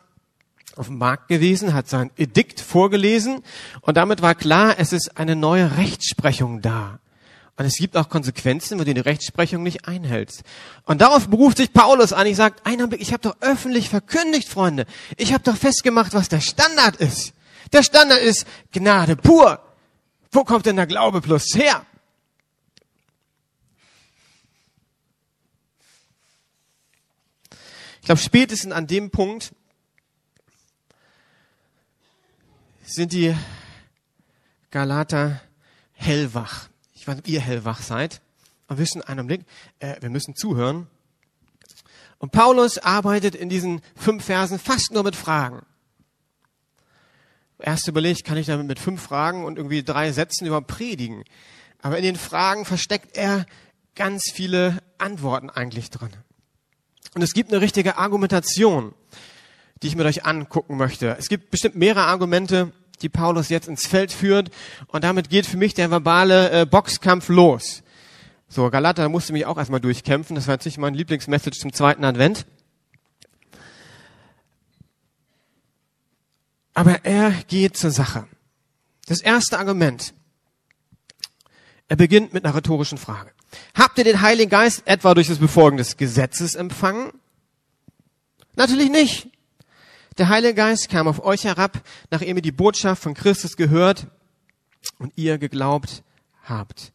auf 0.76 0.86
dem 0.86 0.98
Markt 0.98 1.28
gewesen, 1.28 1.72
hat 1.72 1.88
sein 1.88 2.10
Edikt 2.16 2.60
vorgelesen 2.60 3.42
und 3.80 3.96
damit 3.96 4.22
war 4.22 4.34
klar, 4.34 4.74
es 4.78 4.92
ist 4.92 5.16
eine 5.16 5.36
neue 5.36 5.76
Rechtsprechung 5.76 6.60
da. 6.62 6.98
Und 7.56 7.66
es 7.66 7.76
gibt 7.76 7.96
auch 7.96 8.08
Konsequenzen, 8.08 8.80
wo 8.80 8.84
du 8.84 8.94
die 8.94 9.00
Rechtsprechung 9.00 9.62
nicht 9.62 9.86
einhältst. 9.86 10.42
Und 10.84 11.00
darauf 11.00 11.28
beruft 11.28 11.58
sich 11.58 11.72
Paulus 11.72 12.12
an. 12.12 12.26
Ich 12.26 12.36
sage, 12.36 12.56
einen 12.64 12.88
Blick, 12.88 13.00
ich 13.00 13.12
habe 13.12 13.22
doch 13.22 13.36
öffentlich 13.40 13.88
verkündigt, 13.88 14.48
Freunde. 14.48 14.86
Ich 15.16 15.32
habe 15.32 15.44
doch 15.44 15.56
festgemacht, 15.56 16.14
was 16.14 16.28
der 16.28 16.40
Standard 16.40 16.96
ist. 16.96 17.32
Der 17.72 17.84
Standard 17.84 18.20
ist 18.20 18.46
Gnade 18.72 19.14
pur. 19.14 19.60
Wo 20.32 20.42
kommt 20.42 20.66
denn 20.66 20.76
der 20.76 20.88
Glaube 20.88 21.20
plus 21.20 21.54
her? 21.54 21.86
Ich 28.00 28.06
glaube, 28.06 28.20
spätestens 28.20 28.72
an 28.72 28.86
dem 28.88 29.10
Punkt 29.10 29.54
sind 32.84 33.12
die 33.12 33.34
Galater 34.70 35.40
hellwach. 35.92 36.68
Ich 37.04 37.08
weiß 37.08 37.16
nicht, 37.16 37.26
ob 37.26 37.28
ihr 37.28 37.40
hellwach 37.42 37.82
seid. 37.82 38.22
Aber 38.66 38.78
wissen 38.78 39.02
einen 39.02 39.26
Blick, 39.26 39.42
äh, 39.78 39.96
wir 40.00 40.08
müssen 40.08 40.36
zuhören. 40.36 40.86
Und 42.16 42.32
Paulus 42.32 42.78
arbeitet 42.78 43.34
in 43.34 43.50
diesen 43.50 43.82
fünf 43.94 44.24
Versen 44.24 44.58
fast 44.58 44.90
nur 44.90 45.02
mit 45.02 45.14
Fragen. 45.14 45.66
Erst 47.58 47.88
überlegt, 47.88 48.24
kann 48.24 48.38
ich 48.38 48.46
damit 48.46 48.66
mit 48.66 48.78
fünf 48.78 49.02
Fragen 49.02 49.44
und 49.44 49.58
irgendwie 49.58 49.82
drei 49.82 50.12
Sätzen 50.12 50.46
über 50.46 50.62
predigen. 50.62 51.24
Aber 51.82 51.98
in 51.98 52.04
den 52.04 52.16
Fragen 52.16 52.64
versteckt 52.64 53.18
er 53.18 53.44
ganz 53.94 54.30
viele 54.32 54.78
Antworten 54.96 55.50
eigentlich 55.50 55.90
drin. 55.90 56.08
Und 57.14 57.20
es 57.20 57.34
gibt 57.34 57.52
eine 57.52 57.60
richtige 57.60 57.98
Argumentation, 57.98 58.94
die 59.82 59.88
ich 59.88 59.96
mit 59.96 60.06
euch 60.06 60.24
angucken 60.24 60.78
möchte. 60.78 61.18
Es 61.18 61.28
gibt 61.28 61.50
bestimmt 61.50 61.76
mehrere 61.76 62.04
Argumente, 62.04 62.72
die 63.02 63.08
Paulus 63.08 63.48
jetzt 63.48 63.68
ins 63.68 63.86
Feld 63.86 64.12
führt. 64.12 64.50
Und 64.88 65.04
damit 65.04 65.30
geht 65.30 65.46
für 65.46 65.56
mich 65.56 65.74
der 65.74 65.90
verbale 65.90 66.50
äh, 66.50 66.66
Boxkampf 66.66 67.28
los. 67.28 67.82
So, 68.48 68.70
Galater 68.70 69.08
musste 69.08 69.32
mich 69.32 69.46
auch 69.46 69.58
erstmal 69.58 69.80
durchkämpfen. 69.80 70.36
Das 70.36 70.46
war 70.46 70.54
jetzt 70.54 70.64
nicht 70.64 70.78
mein 70.78 70.94
Lieblingsmessage 70.94 71.58
zum 71.58 71.72
zweiten 71.72 72.04
Advent. 72.04 72.46
Aber 76.74 77.04
er 77.04 77.30
geht 77.48 77.76
zur 77.76 77.90
Sache. 77.90 78.26
Das 79.06 79.20
erste 79.20 79.58
Argument. 79.58 80.14
Er 81.88 81.96
beginnt 81.96 82.32
mit 82.32 82.44
einer 82.44 82.54
rhetorischen 82.54 82.98
Frage. 82.98 83.30
Habt 83.74 83.98
ihr 83.98 84.04
den 84.04 84.20
Heiligen 84.20 84.50
Geist 84.50 84.82
etwa 84.86 85.14
durch 85.14 85.28
das 85.28 85.38
Befolgen 85.38 85.76
des 85.76 85.96
Gesetzes 85.96 86.54
empfangen? 86.54 87.12
Natürlich 88.56 88.90
nicht. 88.90 89.28
Der 90.18 90.28
Heilige 90.28 90.54
Geist 90.54 90.88
kam 90.88 91.08
auf 91.08 91.24
euch 91.24 91.44
herab, 91.44 91.82
nachdem 92.10 92.36
ihr 92.36 92.42
die 92.42 92.52
Botschaft 92.52 93.02
von 93.02 93.14
Christus 93.14 93.56
gehört 93.56 94.06
und 94.98 95.12
ihr 95.16 95.38
geglaubt 95.38 96.04
habt. 96.44 96.92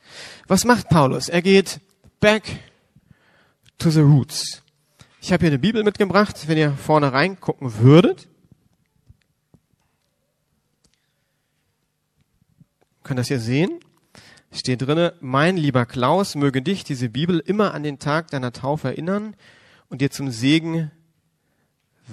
Was 0.48 0.64
macht 0.64 0.90
Paulus? 0.90 1.28
Er 1.28 1.42
geht 1.42 1.82
back 2.20 2.44
to 3.78 3.90
the 3.90 4.02
roots. 4.02 4.62
Ich 5.22 5.34
habe 5.34 5.42
hier 5.42 5.50
eine 5.50 5.60
Bibel 5.60 5.84
mitgebracht, 5.84 6.48
wenn 6.48 6.58
ihr 6.58 6.72
vorne 6.72 7.12
reingucken 7.12 7.80
würdet. 7.80 8.30
Könnt 13.04 13.20
das 13.20 13.28
hier 13.28 13.40
sehen? 13.40 13.80
Steht 14.52 14.82
drinne, 14.82 15.14
mein 15.20 15.58
lieber 15.58 15.86
Klaus, 15.86 16.36
möge 16.36 16.62
dich 16.62 16.84
diese 16.84 17.10
Bibel 17.10 17.40
immer 17.40 17.74
an 17.74 17.84
den 17.84 18.00
Tag 18.00 18.32
deiner 18.32 18.54
Taufe 18.54 18.88
erinnern 18.88 19.36
und 19.90 20.02
dir 20.02 20.10
zum 20.10 20.32
Segen 20.32 20.92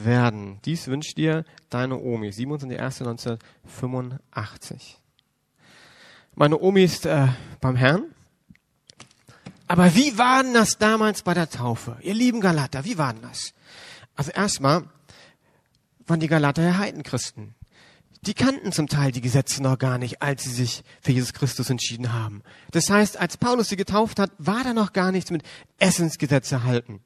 werden. 0.05 0.59
Dies 0.65 0.89
wünscht 0.89 1.17
dir 1.17 1.45
deine 1.71 1.99
Omi. 1.99 2.31
27.01.1985. 2.31 4.97
Meine 6.35 6.59
Omi 6.59 6.83
ist 6.85 7.07
äh, 7.07 7.29
beim 7.61 7.77
Herrn. 7.77 8.07
Aber 9.69 9.95
wie 9.95 10.19
war 10.19 10.43
denn 10.43 10.55
das 10.55 10.79
damals 10.79 11.23
bei 11.23 11.35
der 11.35 11.51
Taufe? 11.51 11.97
Ihr 12.03 12.15
lieben 12.15 12.41
Galater, 12.41 12.85
wie 12.85 12.99
war 12.99 13.13
denn 13.13 13.23
das? 13.23 13.53
Also 14.15 14.31
erstmal 14.31 14.85
waren 16.07 16.21
die 16.21 16.29
Galater 16.29 16.63
ja 16.63 16.79
Heidenchristen. 16.79 17.55
Die 18.23 18.35
kannten 18.35 18.73
zum 18.73 18.89
Teil 18.89 19.13
die 19.13 19.21
Gesetze 19.21 19.63
noch 19.63 19.79
gar 19.79 19.99
nicht, 19.99 20.21
als 20.21 20.45
sie 20.45 20.51
sich 20.51 20.83
für 21.01 21.13
Jesus 21.13 21.33
Christus 21.33 21.71
entschieden 21.71 22.13
haben. 22.13 22.43
Das 22.73 22.91
heißt, 22.91 23.17
als 23.17 23.37
Paulus 23.37 23.69
sie 23.69 23.77
getauft 23.77 24.19
hat, 24.19 24.33
war 24.39 24.65
da 24.65 24.75
noch 24.75 24.93
gar 24.93 25.13
nichts 25.13 25.31
mit 25.31 25.43
Essensgesetze 25.79 26.65
halten. 26.65 27.01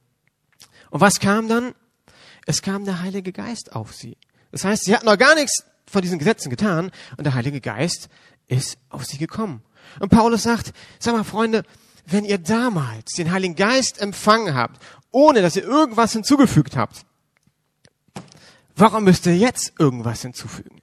Und 0.90 1.00
was 1.00 1.20
kam 1.20 1.49
dann? 1.49 1.75
Es 2.47 2.62
kam 2.62 2.85
der 2.85 3.02
Heilige 3.02 3.32
Geist 3.32 3.75
auf 3.75 3.94
sie. 3.94 4.16
Das 4.50 4.64
heißt, 4.64 4.85
sie 4.85 4.94
hatten 4.94 5.06
noch 5.06 5.18
gar 5.18 5.35
nichts 5.35 5.64
von 5.87 6.02
diesen 6.02 6.18
Gesetzen 6.18 6.50
getan 6.50 6.90
und 7.16 7.25
der 7.25 7.35
Heilige 7.35 7.61
Geist 7.61 8.09
ist 8.49 8.78
auf 8.88 9.04
sie 9.04 9.18
gekommen. 9.18 9.62
Und 9.99 10.11
Paulus 10.11 10.42
sagt, 10.44 10.73
sag 10.99 11.14
mal 11.14 11.25
Freunde, 11.25 11.64
wenn 12.06 12.25
ihr 12.25 12.38
damals 12.38 13.12
den 13.12 13.30
Heiligen 13.30 13.56
Geist 13.56 14.00
empfangen 14.00 14.54
habt, 14.54 14.82
ohne 15.11 15.42
dass 15.42 15.56
ihr 15.56 15.64
irgendwas 15.64 16.12
hinzugefügt 16.12 16.76
habt, 16.76 17.04
warum 18.76 19.04
müsst 19.04 19.26
ihr 19.26 19.37
jetzt 19.37 19.73
irgendwas 19.78 20.23
hinzufügen? 20.23 20.80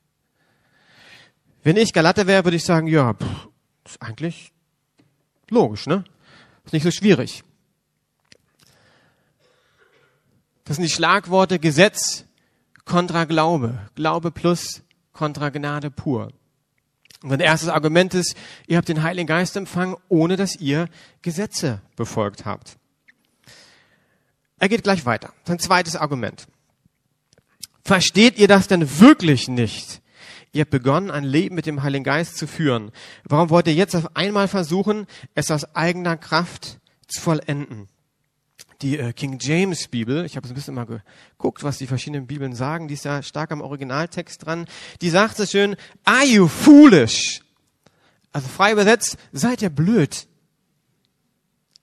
Wenn 1.63 1.77
ich 1.77 1.93
Galater 1.93 2.27
wäre, 2.27 2.45
würde 2.45 2.57
ich 2.57 2.63
sagen, 2.63 2.87
ja, 2.87 3.13
pff, 3.13 3.47
ist 3.85 4.01
eigentlich 4.01 4.53
logisch, 5.49 5.85
ne? 5.87 6.03
Ist 6.65 6.73
nicht 6.73 6.83
so 6.83 6.91
schwierig. 6.91 7.43
Das 10.67 10.75
sind 10.75 10.83
die 10.83 10.91
Schlagworte 10.91 11.59
Gesetz 11.59 12.25
kontra 12.83 13.23
Glaube, 13.23 13.79
Glaube 13.95 14.31
plus 14.31 14.83
kontra 15.13 15.47
Gnade 15.49 15.89
pur. 15.89 16.33
Und 17.23 17.29
mein 17.29 17.39
erstes 17.39 17.69
Argument 17.69 18.13
ist, 18.13 18.35
ihr 18.67 18.75
habt 18.75 18.89
den 18.89 19.01
Heiligen 19.01 19.27
Geist 19.27 19.55
empfangen, 19.55 19.95
ohne 20.09 20.35
dass 20.35 20.57
ihr 20.57 20.89
Gesetze 21.21 21.81
befolgt 21.95 22.45
habt. 22.45 22.77
Er 24.59 24.67
geht 24.67 24.83
gleich 24.83 25.05
weiter. 25.05 25.31
Sein 25.45 25.57
zweites 25.59 25.95
Argument. 25.95 26.47
Versteht 27.85 28.37
ihr 28.37 28.49
das 28.49 28.67
denn 28.67 28.99
wirklich 28.99 29.47
nicht? 29.47 30.01
Ihr 30.51 30.61
habt 30.61 30.71
begonnen, 30.71 31.11
ein 31.11 31.23
Leben 31.23 31.55
mit 31.55 31.65
dem 31.65 31.81
Heiligen 31.81 32.03
Geist 32.03 32.37
zu 32.37 32.45
führen. 32.45 32.91
Warum 33.23 33.49
wollt 33.49 33.67
ihr 33.67 33.73
jetzt 33.73 33.95
auf 33.95 34.17
einmal 34.17 34.49
versuchen, 34.49 35.07
es 35.33 35.49
aus 35.49 35.75
eigener 35.75 36.17
Kraft 36.17 36.79
zu 37.07 37.21
vollenden? 37.21 37.87
Die 38.81 38.97
äh, 38.97 39.13
King 39.13 39.37
James 39.39 39.87
Bibel, 39.87 40.25
ich 40.25 40.35
habe 40.35 40.47
so 40.47 40.53
ein 40.53 40.55
bisschen 40.55 40.75
mal 40.75 40.85
geguckt, 40.85 41.63
was 41.63 41.77
die 41.77 41.87
verschiedenen 41.87 42.27
Bibeln 42.27 42.53
sagen, 42.53 42.87
die 42.87 42.93
ist 42.93 43.05
ja 43.05 43.23
stark 43.23 43.51
am 43.51 43.61
Originaltext 43.61 44.45
dran, 44.45 44.67
die 45.01 45.09
sagt 45.09 45.37
so 45.37 45.45
schön, 45.45 45.75
are 46.05 46.25
you 46.25 46.47
foolish? 46.47 47.41
Also 48.31 48.47
frei 48.47 48.71
übersetzt, 48.71 49.17
seid 49.31 49.61
ihr 49.61 49.69
blöd? 49.69 50.27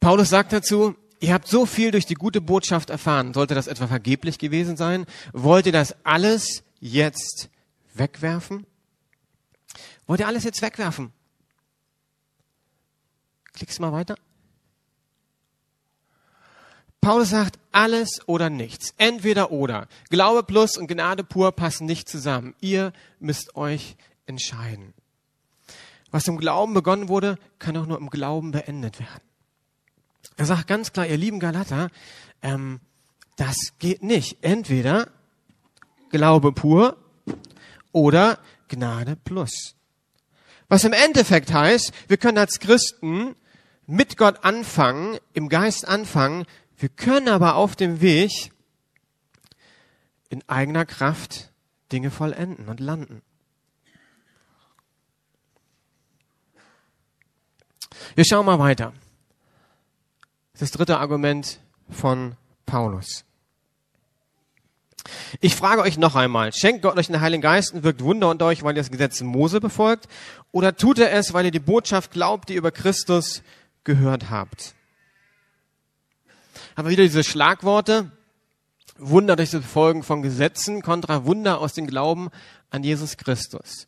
Paulus 0.00 0.30
sagt 0.30 0.52
dazu, 0.52 0.96
ihr 1.20 1.34
habt 1.34 1.46
so 1.46 1.66
viel 1.66 1.90
durch 1.90 2.06
die 2.06 2.14
gute 2.14 2.40
Botschaft 2.40 2.90
erfahren. 2.90 3.34
Sollte 3.34 3.54
das 3.54 3.66
etwa 3.66 3.86
vergeblich 3.86 4.38
gewesen 4.38 4.76
sein? 4.76 5.04
Wollt 5.32 5.66
ihr 5.66 5.72
das 5.72 5.94
alles 6.04 6.64
jetzt 6.80 7.50
wegwerfen? 7.94 8.66
Wollt 10.06 10.20
ihr 10.20 10.26
alles 10.26 10.44
jetzt 10.44 10.62
wegwerfen? 10.62 11.12
Klickst 13.52 13.78
mal 13.78 13.92
weiter. 13.92 14.16
Paulus 17.00 17.30
sagt, 17.30 17.58
alles 17.72 18.20
oder 18.26 18.50
nichts. 18.50 18.94
Entweder 18.98 19.50
oder. 19.50 19.88
Glaube 20.10 20.42
plus 20.42 20.76
und 20.76 20.86
Gnade 20.86 21.24
pur 21.24 21.52
passen 21.52 21.86
nicht 21.86 22.08
zusammen. 22.08 22.54
Ihr 22.60 22.92
müsst 23.20 23.56
euch 23.56 23.96
entscheiden. 24.26 24.92
Was 26.10 26.28
im 26.28 26.38
Glauben 26.38 26.74
begonnen 26.74 27.08
wurde, 27.08 27.38
kann 27.58 27.76
auch 27.76 27.86
nur 27.86 27.98
im 27.98 28.10
Glauben 28.10 28.50
beendet 28.50 29.00
werden. 29.00 29.22
Er 30.36 30.46
sagt 30.46 30.66
ganz 30.66 30.92
klar, 30.92 31.06
ihr 31.06 31.16
lieben 31.16 31.40
Galater, 31.40 31.90
ähm, 32.42 32.80
das 33.36 33.56
geht 33.78 34.02
nicht. 34.02 34.38
Entweder 34.42 35.08
Glaube 36.10 36.52
pur 36.52 36.96
oder 37.92 38.38
Gnade 38.68 39.16
plus. 39.16 39.76
Was 40.68 40.84
im 40.84 40.92
Endeffekt 40.92 41.52
heißt, 41.52 41.92
wir 42.08 42.16
können 42.16 42.38
als 42.38 42.60
Christen 42.60 43.34
mit 43.86 44.16
Gott 44.16 44.44
anfangen, 44.44 45.18
im 45.32 45.48
Geist 45.48 45.86
anfangen, 45.86 46.46
wir 46.80 46.88
können 46.88 47.28
aber 47.28 47.56
auf 47.56 47.76
dem 47.76 48.00
Weg 48.00 48.52
in 50.30 50.42
eigener 50.48 50.86
Kraft 50.86 51.50
Dinge 51.92 52.10
vollenden 52.10 52.68
und 52.68 52.80
landen. 52.80 53.20
Wir 58.14 58.24
schauen 58.24 58.46
mal 58.46 58.58
weiter. 58.58 58.94
Das 60.58 60.70
dritte 60.70 60.98
Argument 60.98 61.60
von 61.90 62.36
Paulus. 62.64 63.24
Ich 65.40 65.54
frage 65.54 65.82
euch 65.82 65.98
noch 65.98 66.16
einmal, 66.16 66.52
schenkt 66.52 66.82
Gott 66.82 66.96
euch 66.96 67.08
den 67.08 67.20
Heiligen 67.20 67.42
Geist 67.42 67.74
und 67.74 67.82
wirkt 67.82 68.02
Wunder 68.02 68.30
unter 68.30 68.46
euch, 68.46 68.62
weil 68.62 68.74
ihr 68.74 68.82
das 68.82 68.90
Gesetz 68.90 69.20
Mose 69.20 69.60
befolgt? 69.60 70.08
Oder 70.50 70.76
tut 70.76 70.98
er 70.98 71.12
es, 71.12 71.34
weil 71.34 71.44
ihr 71.44 71.50
die 71.50 71.58
Botschaft 71.58 72.10
glaubt, 72.10 72.48
die 72.48 72.54
ihr 72.54 72.58
über 72.58 72.70
Christus 72.70 73.42
gehört 73.84 74.30
habt? 74.30 74.74
Haben 76.76 76.86
wir 76.86 76.92
wieder 76.92 77.04
diese 77.04 77.24
Schlagworte. 77.24 78.10
Wunder 78.98 79.36
durch 79.36 79.50
das 79.50 79.62
Befolgen 79.62 80.02
von 80.02 80.22
Gesetzen 80.22 80.82
kontra 80.82 81.24
Wunder 81.24 81.60
aus 81.60 81.72
dem 81.72 81.86
Glauben 81.86 82.28
an 82.68 82.84
Jesus 82.84 83.16
Christus. 83.16 83.86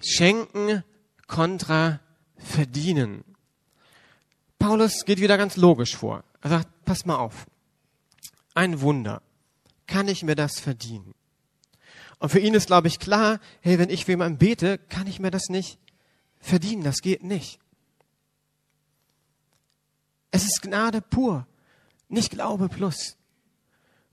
Schenken 0.00 0.82
kontra 1.26 2.00
verdienen. 2.36 3.24
Paulus 4.58 5.04
geht 5.04 5.20
wieder 5.20 5.38
ganz 5.38 5.56
logisch 5.56 5.96
vor. 5.96 6.24
Er 6.40 6.50
sagt, 6.50 6.68
pass 6.84 7.06
mal 7.06 7.16
auf. 7.16 7.46
Ein 8.54 8.80
Wunder. 8.80 9.22
Kann 9.86 10.08
ich 10.08 10.22
mir 10.22 10.34
das 10.34 10.58
verdienen? 10.58 11.14
Und 12.18 12.30
für 12.30 12.38
ihn 12.38 12.54
ist, 12.54 12.68
glaube 12.68 12.88
ich, 12.88 12.98
klar, 12.98 13.40
hey, 13.60 13.78
wenn 13.78 13.90
ich 13.90 14.04
für 14.04 14.12
jemanden 14.12 14.38
bete, 14.38 14.78
kann 14.78 15.06
ich 15.06 15.20
mir 15.20 15.30
das 15.30 15.48
nicht 15.48 15.78
verdienen. 16.40 16.82
Das 16.82 17.02
geht 17.02 17.22
nicht. 17.22 17.58
Es 20.30 20.44
ist 20.44 20.62
Gnade 20.62 21.00
pur. 21.00 21.46
Nicht 22.08 22.30
Glaube 22.30 22.68
plus. 22.68 23.16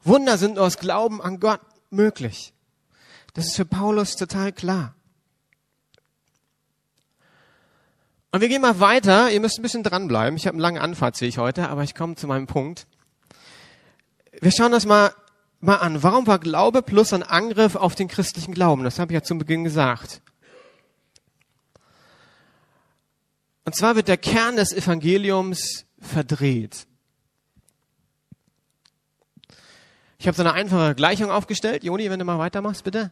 Wunder 0.04 0.38
sind 0.38 0.58
aus 0.58 0.78
Glauben 0.78 1.22
an 1.22 1.39
Gott 1.39 1.62
möglich. 1.89 2.54
Das 3.34 3.46
ist 3.46 3.56
für 3.56 3.66
Paulus 3.66 4.16
total 4.16 4.52
klar. 4.52 4.96
Und 8.32 8.42
wir 8.42 8.48
gehen 8.48 8.62
mal 8.62 8.80
weiter. 8.80 9.30
Ihr 9.32 9.42
müsst 9.42 9.60
ein 9.60 9.62
bisschen 9.62 9.84
dranbleiben. 9.84 10.38
Ich 10.38 10.48
habe 10.48 10.56
einen 10.56 10.62
langen 10.62 10.82
Anfahrt, 10.82 11.18
sehe 11.18 11.28
ich 11.28 11.38
heute, 11.38 11.70
aber 11.70 11.84
ich 11.84 11.96
komme 11.96 12.16
zu 12.16 12.28
meinem 12.28 12.48
Punkt. 12.48 12.88
Wir 14.39 14.52
schauen 14.52 14.72
das 14.72 14.86
mal, 14.86 15.13
mal 15.60 15.78
an. 15.78 16.02
Warum 16.02 16.26
war 16.28 16.39
Glaube 16.39 16.82
plus 16.82 17.12
ein 17.12 17.24
Angriff 17.24 17.76
auf 17.76 17.96
den 17.96 18.08
christlichen 18.08 18.54
Glauben? 18.54 18.84
Das 18.84 19.00
habe 19.00 19.12
ich 19.12 19.16
ja 19.16 19.24
zu 19.24 19.38
Beginn 19.38 19.66
gesagt. 19.66 20.22
Und 23.66 23.76
zwar 23.76 23.96
wird 23.96 24.08
der 24.08 24.18
Kern 24.18 24.56
des 24.56 24.72
Evangeliums 24.72 25.86
verdreht. 26.00 26.88
Ich 30.22 30.28
habe 30.28 30.38
so 30.38 30.44
eine 30.44 30.54
einfache 30.54 30.94
Gleichung 30.94 31.32
aufgestellt. 31.32 31.84
Joni, 31.84 32.12
wenn 32.12 32.20
du 32.20 32.26
mal 32.26 32.38
weitermachst, 32.38 32.84
bitte. 32.84 33.12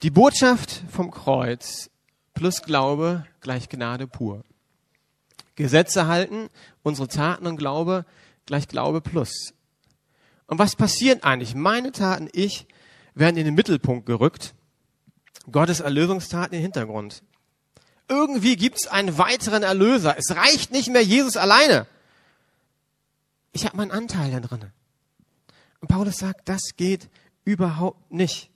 Die 0.00 0.10
Botschaft 0.10 0.82
vom 0.90 1.10
Kreuz 1.10 1.90
plus 2.32 2.62
Glaube 2.62 3.26
gleich 3.42 3.68
Gnade 3.68 4.06
pur. 4.06 4.42
Gesetze 5.54 6.06
halten, 6.06 6.48
unsere 6.82 7.08
Taten 7.08 7.46
und 7.46 7.58
Glaube 7.58 8.06
gleich 8.46 8.68
Glaube 8.68 9.02
plus. 9.02 9.52
Und 10.46 10.58
was 10.58 10.76
passiert 10.76 11.24
eigentlich? 11.24 11.54
Meine 11.54 11.92
Taten, 11.92 12.30
ich, 12.32 12.66
werden 13.14 13.36
in 13.36 13.44
den 13.44 13.54
Mittelpunkt 13.54 14.06
gerückt. 14.06 14.54
Gottes 15.52 15.80
Erlösungstaten 15.80 16.54
in 16.54 16.60
den 16.60 16.72
Hintergrund. 16.72 17.22
Irgendwie 18.08 18.56
gibt's 18.56 18.86
einen 18.86 19.18
weiteren 19.18 19.62
Erlöser. 19.62 20.16
Es 20.16 20.34
reicht 20.34 20.72
nicht 20.72 20.88
mehr 20.88 21.04
Jesus 21.04 21.36
alleine. 21.36 21.86
Ich 23.52 23.66
habe 23.66 23.76
meinen 23.76 23.90
Anteil 23.90 24.30
da 24.30 24.40
drinnen. 24.40 24.72
Und 25.80 25.88
Paulus 25.88 26.16
sagt, 26.16 26.48
das 26.48 26.60
geht 26.76 27.08
überhaupt 27.44 28.10
nicht. 28.12 28.50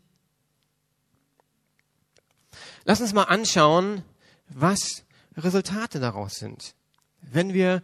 Lass 2.84 3.00
uns 3.00 3.12
mal 3.12 3.24
anschauen, 3.24 4.02
was 4.48 5.04
Resultate 5.36 6.00
daraus 6.00 6.34
sind. 6.34 6.74
Wenn 7.20 7.52
wir 7.52 7.82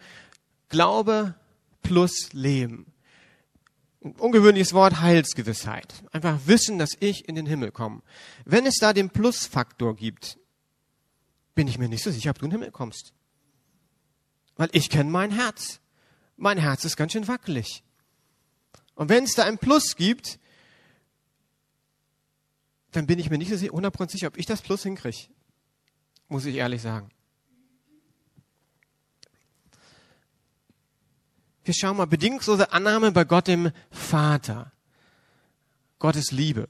Glaube 0.69 1.35
plus 1.83 2.33
Leben. 2.33 2.93
Ein 4.05 4.13
ungewöhnliches 4.13 4.75
Wort 4.75 5.01
Heilsgewissheit. 5.01 5.95
Einfach 6.13 6.39
wissen, 6.47 6.79
dass 6.79 6.91
ich 7.01 7.29
in 7.29 7.35
den 7.35 7.47
Himmel 7.47 7.73
komme. 7.73 8.03
Wenn 8.45 8.67
es 8.67 8.77
da 8.77 8.93
den 8.93 9.11
Plusfaktor 9.11 9.97
gibt, 9.97 10.39
bin 11.55 11.67
ich 11.67 11.79
mir 11.79 11.89
nicht 11.89 12.05
so 12.05 12.11
sicher, 12.11 12.31
ob 12.31 12.39
du 12.39 12.45
in 12.45 12.51
den 12.51 12.61
Himmel 12.61 12.71
kommst. 12.71 13.13
Weil 14.57 14.69
ich 14.73 14.91
kenne 14.91 15.11
mein 15.11 15.31
Herz. 15.31 15.81
Mein 16.37 16.59
Herz 16.59 16.85
ist 16.85 16.97
ganz 16.97 17.13
schön 17.13 17.27
wackelig. 17.27 17.83
Und 18.99 19.11
wenn 19.11 19.23
es 19.23 19.35
da 19.35 19.45
ein 19.45 19.59
Plus 19.59 19.95
gibt, 19.95 20.41
dann 22.91 23.07
bin 23.07 23.21
ich 23.21 23.31
mir 23.31 23.39
nicht 23.39 23.49
so 23.49 23.55
100% 23.55 24.11
sicher, 24.11 24.27
ob 24.27 24.37
ich 24.37 24.45
das 24.45 24.61
Plus 24.61 24.83
hinkriege. 24.83 25.29
Muss 26.27 26.45
ich 26.47 26.57
ehrlich 26.57 26.83
sagen. 26.83 27.09
Wir 31.63 31.75
schauen 31.75 31.97
mal, 31.97 32.07
bedingungslose 32.07 32.73
Annahme 32.73 33.13
bei 33.13 33.23
Gott 33.23 33.47
dem 33.47 33.71
Vater. 33.93 34.73
Gottes 36.01 36.33
Liebe. 36.33 36.67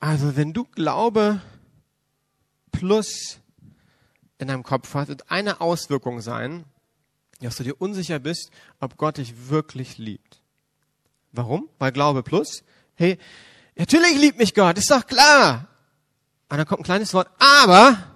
Also 0.00 0.36
wenn 0.36 0.52
du 0.52 0.64
Glaube 0.64 1.40
plus 2.72 3.38
in 4.36 4.48
deinem 4.48 4.64
Kopf 4.64 4.92
hast, 4.92 5.08
wird 5.08 5.30
eine 5.30 5.62
Auswirkung 5.62 6.20
sein, 6.20 6.66
dass 7.40 7.56
du 7.56 7.64
dir 7.64 7.80
unsicher 7.80 8.18
bist, 8.18 8.50
ob 8.80 8.96
Gott 8.96 9.18
dich 9.18 9.48
wirklich 9.48 9.98
liebt. 9.98 10.40
Warum? 11.32 11.68
Weil 11.78 11.92
Glaube 11.92 12.22
plus. 12.22 12.62
Hey, 12.94 13.18
natürlich 13.76 14.16
liebt 14.18 14.38
mich 14.38 14.54
Gott, 14.54 14.78
ist 14.78 14.90
doch 14.90 15.06
klar. 15.06 15.68
Und 16.48 16.58
dann 16.58 16.66
kommt 16.66 16.80
ein 16.80 16.84
kleines 16.84 17.12
Wort, 17.14 17.28
aber 17.38 18.14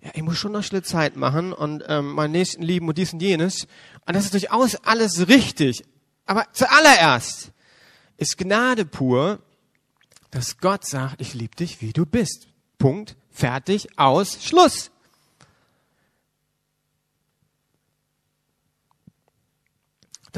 ja, 0.00 0.10
ich 0.14 0.22
muss 0.22 0.38
schon 0.38 0.52
noch 0.52 0.62
schnell 0.62 0.82
Zeit 0.82 1.16
machen 1.16 1.52
und 1.52 1.84
ähm, 1.88 2.12
meinen 2.12 2.32
Nächsten 2.32 2.62
lieben 2.62 2.88
und 2.88 2.96
dies 2.96 3.12
und 3.12 3.20
jenes. 3.20 3.66
Und 4.06 4.14
das 4.14 4.24
ist 4.24 4.34
durchaus 4.34 4.76
alles 4.76 5.28
richtig. 5.28 5.82
Aber 6.24 6.46
zuallererst 6.52 7.50
ist 8.16 8.38
Gnade 8.38 8.84
pur, 8.84 9.40
dass 10.30 10.58
Gott 10.58 10.86
sagt, 10.86 11.20
ich 11.20 11.34
liebe 11.34 11.56
dich, 11.56 11.80
wie 11.80 11.92
du 11.92 12.06
bist. 12.06 12.48
Punkt, 12.78 13.16
fertig, 13.30 13.88
aus, 13.98 14.44
Schluss. 14.44 14.90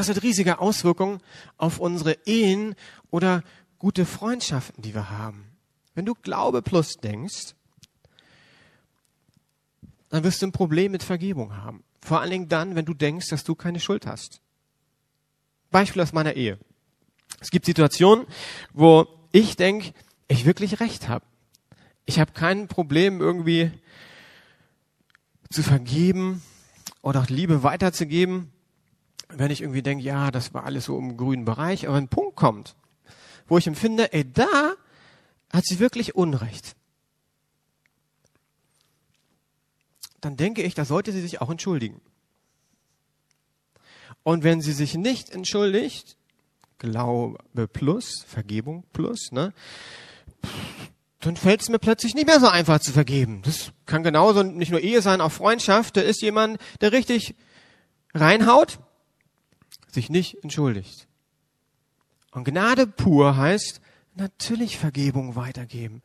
Das 0.00 0.08
hat 0.08 0.22
riesige 0.22 0.60
Auswirkungen 0.60 1.20
auf 1.58 1.78
unsere 1.78 2.16
Ehen 2.24 2.74
oder 3.10 3.42
gute 3.78 4.06
Freundschaften, 4.06 4.82
die 4.82 4.94
wir 4.94 5.10
haben. 5.10 5.44
Wenn 5.94 6.06
du 6.06 6.14
Glaube 6.14 6.62
plus 6.62 6.94
denkst, 6.94 7.54
dann 10.08 10.24
wirst 10.24 10.40
du 10.40 10.46
ein 10.46 10.52
Problem 10.52 10.92
mit 10.92 11.02
Vergebung 11.02 11.54
haben. 11.54 11.84
Vor 12.00 12.22
allen 12.22 12.30
Dingen 12.30 12.48
dann, 12.48 12.76
wenn 12.76 12.86
du 12.86 12.94
denkst, 12.94 13.28
dass 13.28 13.44
du 13.44 13.54
keine 13.54 13.78
Schuld 13.78 14.06
hast. 14.06 14.40
Beispiel 15.70 16.00
aus 16.00 16.14
meiner 16.14 16.32
Ehe. 16.32 16.58
Es 17.38 17.50
gibt 17.50 17.66
Situationen, 17.66 18.24
wo 18.72 19.06
ich 19.32 19.56
denke, 19.56 19.92
ich 20.28 20.46
wirklich 20.46 20.80
recht 20.80 21.10
habe. 21.10 21.26
Ich 22.06 22.18
habe 22.18 22.32
kein 22.32 22.68
Problem 22.68 23.20
irgendwie 23.20 23.70
zu 25.50 25.62
vergeben 25.62 26.40
oder 27.02 27.20
auch 27.20 27.28
Liebe 27.28 27.62
weiterzugeben 27.62 28.50
wenn 29.34 29.50
ich 29.50 29.60
irgendwie 29.60 29.82
denke, 29.82 30.04
ja, 30.04 30.30
das 30.30 30.54
war 30.54 30.64
alles 30.64 30.86
so 30.86 30.98
im 30.98 31.16
grünen 31.16 31.44
Bereich, 31.44 31.86
aber 31.86 31.96
ein 31.96 32.08
Punkt 32.08 32.36
kommt, 32.36 32.76
wo 33.48 33.58
ich 33.58 33.66
empfinde, 33.66 34.12
ey, 34.12 34.30
da 34.30 34.74
hat 35.52 35.64
sie 35.64 35.78
wirklich 35.78 36.14
Unrecht. 36.14 36.76
Dann 40.20 40.36
denke 40.36 40.62
ich, 40.62 40.74
da 40.74 40.84
sollte 40.84 41.12
sie 41.12 41.20
sich 41.20 41.40
auch 41.40 41.50
entschuldigen. 41.50 42.00
Und 44.22 44.44
wenn 44.44 44.60
sie 44.60 44.72
sich 44.72 44.94
nicht 44.94 45.30
entschuldigt, 45.30 46.16
Glaube 46.78 47.36
plus, 47.72 48.24
Vergebung 48.26 48.84
plus, 48.94 49.32
ne, 49.32 49.52
dann 51.20 51.36
fällt 51.36 51.60
es 51.60 51.68
mir 51.68 51.78
plötzlich 51.78 52.14
nicht 52.14 52.26
mehr 52.26 52.40
so 52.40 52.48
einfach 52.48 52.80
zu 52.80 52.92
vergeben. 52.92 53.42
Das 53.42 53.72
kann 53.84 54.02
genauso 54.02 54.42
nicht 54.42 54.70
nur 54.70 54.80
Ehe 54.80 55.02
sein, 55.02 55.20
auch 55.20 55.32
Freundschaft. 55.32 55.98
Da 55.98 56.00
ist 56.00 56.22
jemand, 56.22 56.58
der 56.80 56.92
richtig 56.92 57.34
reinhaut, 58.14 58.78
sich 59.94 60.10
nicht 60.10 60.42
entschuldigt. 60.42 61.06
Und 62.32 62.44
Gnade 62.44 62.86
pur 62.86 63.36
heißt 63.36 63.80
natürlich 64.14 64.78
Vergebung 64.78 65.36
weitergeben. 65.36 66.02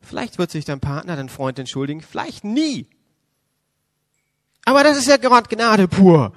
Vielleicht 0.00 0.38
wird 0.38 0.50
sich 0.50 0.64
dein 0.64 0.80
Partner, 0.80 1.16
dein 1.16 1.28
Freund 1.28 1.58
entschuldigen, 1.58 2.00
vielleicht 2.00 2.44
nie. 2.44 2.86
Aber 4.64 4.82
das 4.84 4.96
ist 4.96 5.08
ja 5.08 5.16
gerade 5.16 5.48
Gnade 5.54 5.88
pur. 5.88 6.32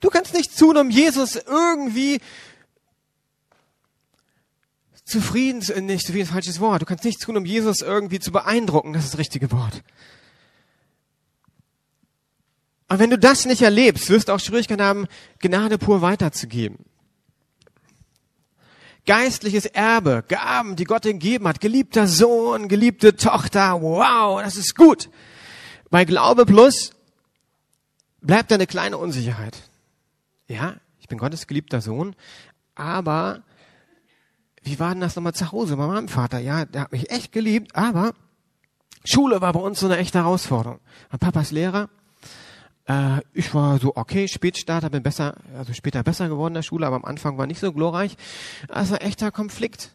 Du 0.00 0.08
kannst 0.08 0.34
nicht 0.34 0.58
tun, 0.58 0.76
um 0.76 0.90
Jesus 0.90 1.36
irgendwie 1.36 2.20
zufrieden, 5.04 5.62
äh, 5.70 5.80
nicht 5.80 6.06
zufrieden 6.06 6.28
falsches 6.28 6.60
Wort. 6.60 6.82
Du 6.82 6.86
kannst 6.86 7.04
nichts 7.04 7.24
tun, 7.24 7.36
um 7.36 7.44
Jesus 7.44 7.82
irgendwie 7.82 8.20
zu 8.20 8.32
beeindrucken. 8.32 8.92
Das 8.92 9.04
ist 9.04 9.14
das 9.14 9.18
richtige 9.18 9.50
Wort. 9.52 9.82
Und 12.90 12.98
wenn 12.98 13.08
du 13.08 13.18
das 13.18 13.46
nicht 13.46 13.62
erlebst, 13.62 14.10
wirst 14.10 14.28
du 14.28 14.32
auch 14.34 14.40
Schwierigkeiten 14.40 14.82
haben, 14.82 15.06
Gnade 15.38 15.78
pur 15.78 16.02
weiterzugeben. 16.02 16.84
Geistliches 19.06 19.64
Erbe, 19.64 20.22
Gaben, 20.28 20.76
die 20.76 20.84
Gott 20.84 21.04
gegeben 21.04 21.48
hat, 21.48 21.62
geliebter 21.62 22.06
Sohn, 22.06 22.68
geliebte 22.68 23.16
Tochter, 23.16 23.80
wow, 23.80 24.42
das 24.42 24.56
ist 24.56 24.76
gut. 24.76 25.08
Bei 25.88 26.04
Glaube 26.04 26.44
plus 26.44 26.90
bleibt 28.20 28.50
da 28.50 28.56
eine 28.56 28.66
kleine 28.66 28.98
Unsicherheit 28.98 29.56
ja, 30.50 30.74
ich 30.98 31.08
bin 31.08 31.18
Gottes 31.18 31.46
geliebter 31.46 31.80
Sohn, 31.80 32.16
aber 32.74 33.42
wie 34.62 34.78
war 34.78 34.90
denn 34.90 35.00
das 35.00 35.16
nochmal 35.16 35.32
zu 35.32 35.52
Hause 35.52 35.76
bei 35.76 35.86
meinem 35.86 36.08
Vater? 36.08 36.38
Ja, 36.40 36.64
der 36.64 36.82
hat 36.82 36.92
mich 36.92 37.10
echt 37.10 37.32
geliebt, 37.32 37.74
aber 37.76 38.12
Schule 39.04 39.40
war 39.40 39.52
bei 39.52 39.60
uns 39.60 39.80
so 39.80 39.86
eine 39.86 39.96
echte 39.96 40.18
Herausforderung. 40.18 40.80
Mein 41.10 41.20
Papa 41.20 41.40
ist 41.40 41.52
Lehrer. 41.52 41.88
Äh, 42.90 43.20
ich 43.34 43.54
war 43.54 43.78
so 43.78 43.94
okay, 43.94 44.26
Spätstarter, 44.26 44.90
bin 44.90 45.04
besser, 45.04 45.36
also 45.56 45.72
später 45.72 46.02
besser 46.02 46.28
geworden 46.28 46.52
in 46.52 46.56
der 46.56 46.62
Schule, 46.62 46.86
aber 46.86 46.96
am 46.96 47.04
Anfang 47.04 47.38
war 47.38 47.46
nicht 47.46 47.60
so 47.60 47.72
glorreich. 47.72 48.16
Also 48.68 48.96
echter 48.96 49.30
Konflikt. 49.30 49.94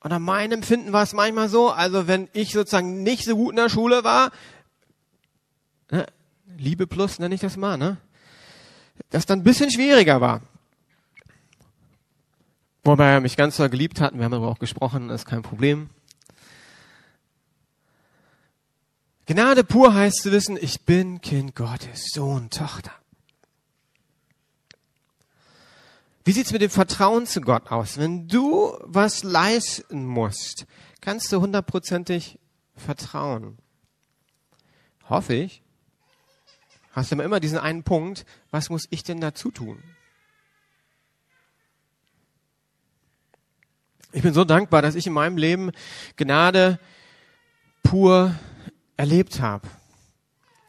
Und 0.00 0.12
an 0.12 0.22
meinem 0.22 0.52
Empfinden 0.52 0.92
war 0.92 1.02
es 1.02 1.12
manchmal 1.12 1.50
so, 1.50 1.70
also 1.70 2.06
wenn 2.06 2.28
ich 2.32 2.52
sozusagen 2.52 3.02
nicht 3.02 3.24
so 3.24 3.36
gut 3.36 3.50
in 3.50 3.56
der 3.56 3.68
Schule 3.68 4.04
war, 4.04 4.30
ne, 5.90 6.06
Liebe 6.56 6.86
plus 6.86 7.18
nenne 7.18 7.34
ich 7.34 7.40
das 7.40 7.56
mal, 7.56 7.76
ne? 7.76 7.98
Das 9.10 9.26
dann 9.26 9.40
ein 9.40 9.44
bisschen 9.44 9.70
schwieriger 9.70 10.20
war. 10.20 10.40
Wobei 12.84 13.10
er 13.10 13.20
mich 13.20 13.36
ganz 13.36 13.56
so 13.56 13.68
geliebt 13.68 14.00
hat, 14.00 14.14
wir 14.14 14.24
haben 14.24 14.32
darüber 14.32 14.48
auch 14.48 14.58
gesprochen, 14.58 15.10
ist 15.10 15.26
kein 15.26 15.42
Problem. 15.42 15.90
Gnade 19.26 19.64
pur 19.64 19.94
heißt 19.94 20.22
zu 20.22 20.32
wissen, 20.32 20.58
ich 20.60 20.84
bin 20.84 21.20
Kind 21.20 21.54
Gottes, 21.54 22.10
Sohn, 22.12 22.50
Tochter. 22.50 22.92
Wie 26.24 26.32
sieht's 26.32 26.52
mit 26.52 26.62
dem 26.62 26.70
Vertrauen 26.70 27.26
zu 27.26 27.40
Gott 27.40 27.70
aus? 27.70 27.98
Wenn 27.98 28.28
du 28.28 28.76
was 28.80 29.22
leisten 29.22 30.06
musst, 30.06 30.66
kannst 31.00 31.30
du 31.32 31.40
hundertprozentig 31.40 32.38
vertrauen. 32.76 33.58
Hoffe 35.08 35.34
ich 35.34 35.64
hast 36.94 37.10
du 37.10 37.20
immer 37.20 37.40
diesen 37.40 37.58
einen 37.58 37.82
Punkt, 37.82 38.24
was 38.50 38.70
muss 38.70 38.86
ich 38.90 39.02
denn 39.02 39.20
dazu 39.20 39.50
tun? 39.50 39.82
Ich 44.12 44.22
bin 44.22 44.32
so 44.32 44.44
dankbar, 44.44 44.80
dass 44.80 44.94
ich 44.94 45.08
in 45.08 45.12
meinem 45.12 45.36
Leben 45.36 45.72
Gnade 46.16 46.78
pur 47.82 48.34
erlebt 48.96 49.40
habe. 49.40 49.68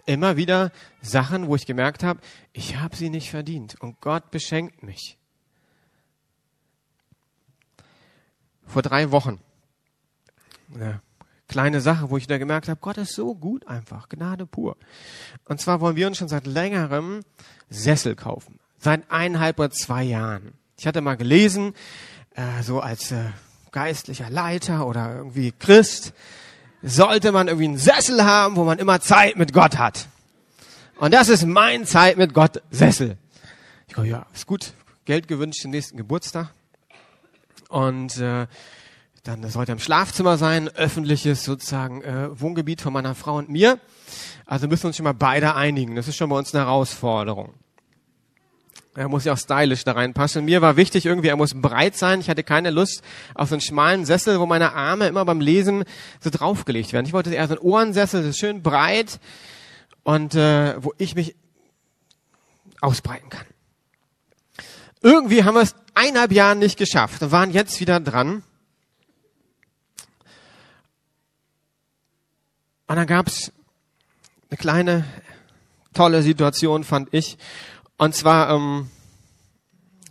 Immer 0.06 0.38
wieder 0.38 0.72
Sachen, 1.02 1.48
wo 1.48 1.56
ich 1.56 1.66
gemerkt 1.66 2.04
habe, 2.04 2.20
ich 2.54 2.78
habe 2.78 2.96
sie 2.96 3.10
nicht 3.10 3.30
verdient 3.30 3.80
und 3.82 4.02
Gott 4.02 4.30
beschenkt 4.32 4.84
mich. 4.84 5.18
Vor 8.68 8.82
drei 8.82 9.12
Wochen, 9.12 9.40
ja, 10.80 11.02
kleine 11.48 11.82
Sache, 11.82 12.10
wo 12.10 12.18
ich 12.18 12.28
da 12.28 12.38
gemerkt 12.38 12.68
habe, 12.70 12.80
Gott 12.80 12.98
ist 12.98 13.14
so 13.14 13.36
gut 13.36 13.68
einfach, 13.68 14.10
Gnade 14.10 14.46
pur. 14.46 14.78
Und 15.46 15.62
zwar 15.62 15.82
wollen 15.82 15.96
wir 15.96 16.08
uns 16.08 16.18
schon 16.18 16.28
seit 16.28 16.46
längerem 16.46 17.22
Sessel 17.70 18.16
kaufen. 18.16 18.60
Seit 18.78 19.10
eineinhalb 19.10 19.60
oder 19.60 19.72
zwei 19.72 20.04
Jahren. 20.04 20.54
Ich 20.78 20.86
hatte 20.86 21.02
mal 21.02 21.18
gelesen, 21.18 21.74
äh, 22.36 22.62
so 22.62 22.80
als 22.80 23.12
äh, 23.12 23.30
geistlicher 23.72 24.30
Leiter 24.30 24.86
oder 24.86 25.16
irgendwie 25.16 25.52
Christ, 25.52 26.14
sollte 26.86 27.32
man 27.32 27.48
irgendwie 27.48 27.66
einen 27.66 27.78
Sessel 27.78 28.24
haben, 28.24 28.56
wo 28.56 28.64
man 28.64 28.78
immer 28.78 29.02
Zeit 29.02 29.36
mit 29.36 29.54
Gott 29.54 29.78
hat. 29.78 30.08
Und 30.98 31.14
das 31.14 31.30
ist 31.30 31.46
mein 31.46 31.86
Zeit 31.86 32.18
mit 32.18 32.34
Gott 32.34 32.62
Sessel. 32.70 33.18
Ich 33.88 33.96
go, 33.96 34.04
ja, 34.04 34.26
ist 34.34 34.46
gut. 34.46 34.74
Geld 35.04 35.28
gewünscht 35.28 35.64
den 35.64 35.72
nächsten 35.72 35.98
Geburtstag. 35.98 36.52
Und 37.70 38.18
äh, 38.18 38.48
dann 39.24 39.42
das 39.42 39.54
sollte 39.54 39.72
im 39.72 39.80
Schlafzimmer 39.80 40.38
sein, 40.38 40.70
öffentliches 40.70 41.44
sozusagen 41.44 42.04
äh, 42.04 42.40
Wohngebiet 42.40 42.82
von 42.82 42.94
meiner 42.94 43.16
Frau 43.16 43.38
und 43.38 43.50
mir. 43.50 43.80
Also 44.46 44.68
müssen 44.68 44.84
wir 44.84 44.88
uns 44.88 44.98
schon 44.98 45.04
mal 45.04 45.14
beide 45.14 45.56
einigen. 45.56 45.96
Das 45.96 46.08
ist 46.08 46.16
schon 46.16 46.30
bei 46.30 46.38
uns 46.38 46.54
eine 46.54 46.66
Herausforderung. 46.66 47.54
Er 48.98 49.10
muss 49.10 49.26
ja 49.26 49.34
auch 49.34 49.38
stylisch 49.38 49.84
da 49.84 49.92
reinpassen. 49.92 50.46
Mir 50.46 50.62
war 50.62 50.78
wichtig 50.78 51.06
irgendwie, 51.06 51.28
er 51.28 51.36
muss 51.36 51.54
breit 51.54 51.98
sein. 51.98 52.22
Ich 52.22 52.30
hatte 52.30 52.44
keine 52.44 52.70
Lust 52.70 53.04
auf 53.34 53.50
so 53.50 53.56
einen 53.56 53.62
schmalen 53.62 54.06
Sessel, 54.06 54.40
wo 54.40 54.46
meine 54.46 54.72
Arme 54.74 55.08
immer 55.08 55.26
beim 55.26 55.42
Lesen 55.42 55.84
so 56.22 56.30
draufgelegt 56.30 56.94
werden. 56.94 57.06
Ich 57.06 57.12
wollte 57.12 57.34
eher 57.34 57.48
so 57.48 57.56
einen 57.56 57.64
Ohrensessel, 57.64 58.24
ist 58.24 58.40
schön 58.40 58.64
breit 58.64 59.20
und 60.04 60.34
äh, 60.36 60.82
wo 60.82 60.94
ich 60.98 61.14
mich 61.14 61.36
ausbreiten 62.80 63.30
kann. 63.30 63.46
Irgendwie 65.02 65.44
haben 65.44 65.56
wir 65.56 65.62
es 65.62 65.76
eineinhalb 65.94 66.32
Jahren 66.32 66.60
nicht 66.60 66.78
geschafft 66.78 67.22
und 67.22 67.32
waren 67.32 67.52
jetzt 67.52 67.82
wieder 67.82 68.00
dran. 68.00 68.44
Und 72.88 72.96
dann 72.96 73.08
gab's 73.08 73.52
eine 74.50 74.58
kleine, 74.58 75.06
tolle 75.94 76.22
Situation, 76.22 76.86
fand 76.86 77.14
ich. 77.14 77.38
Und 77.98 78.14
zwar, 78.14 78.50
ähm, 78.50 78.90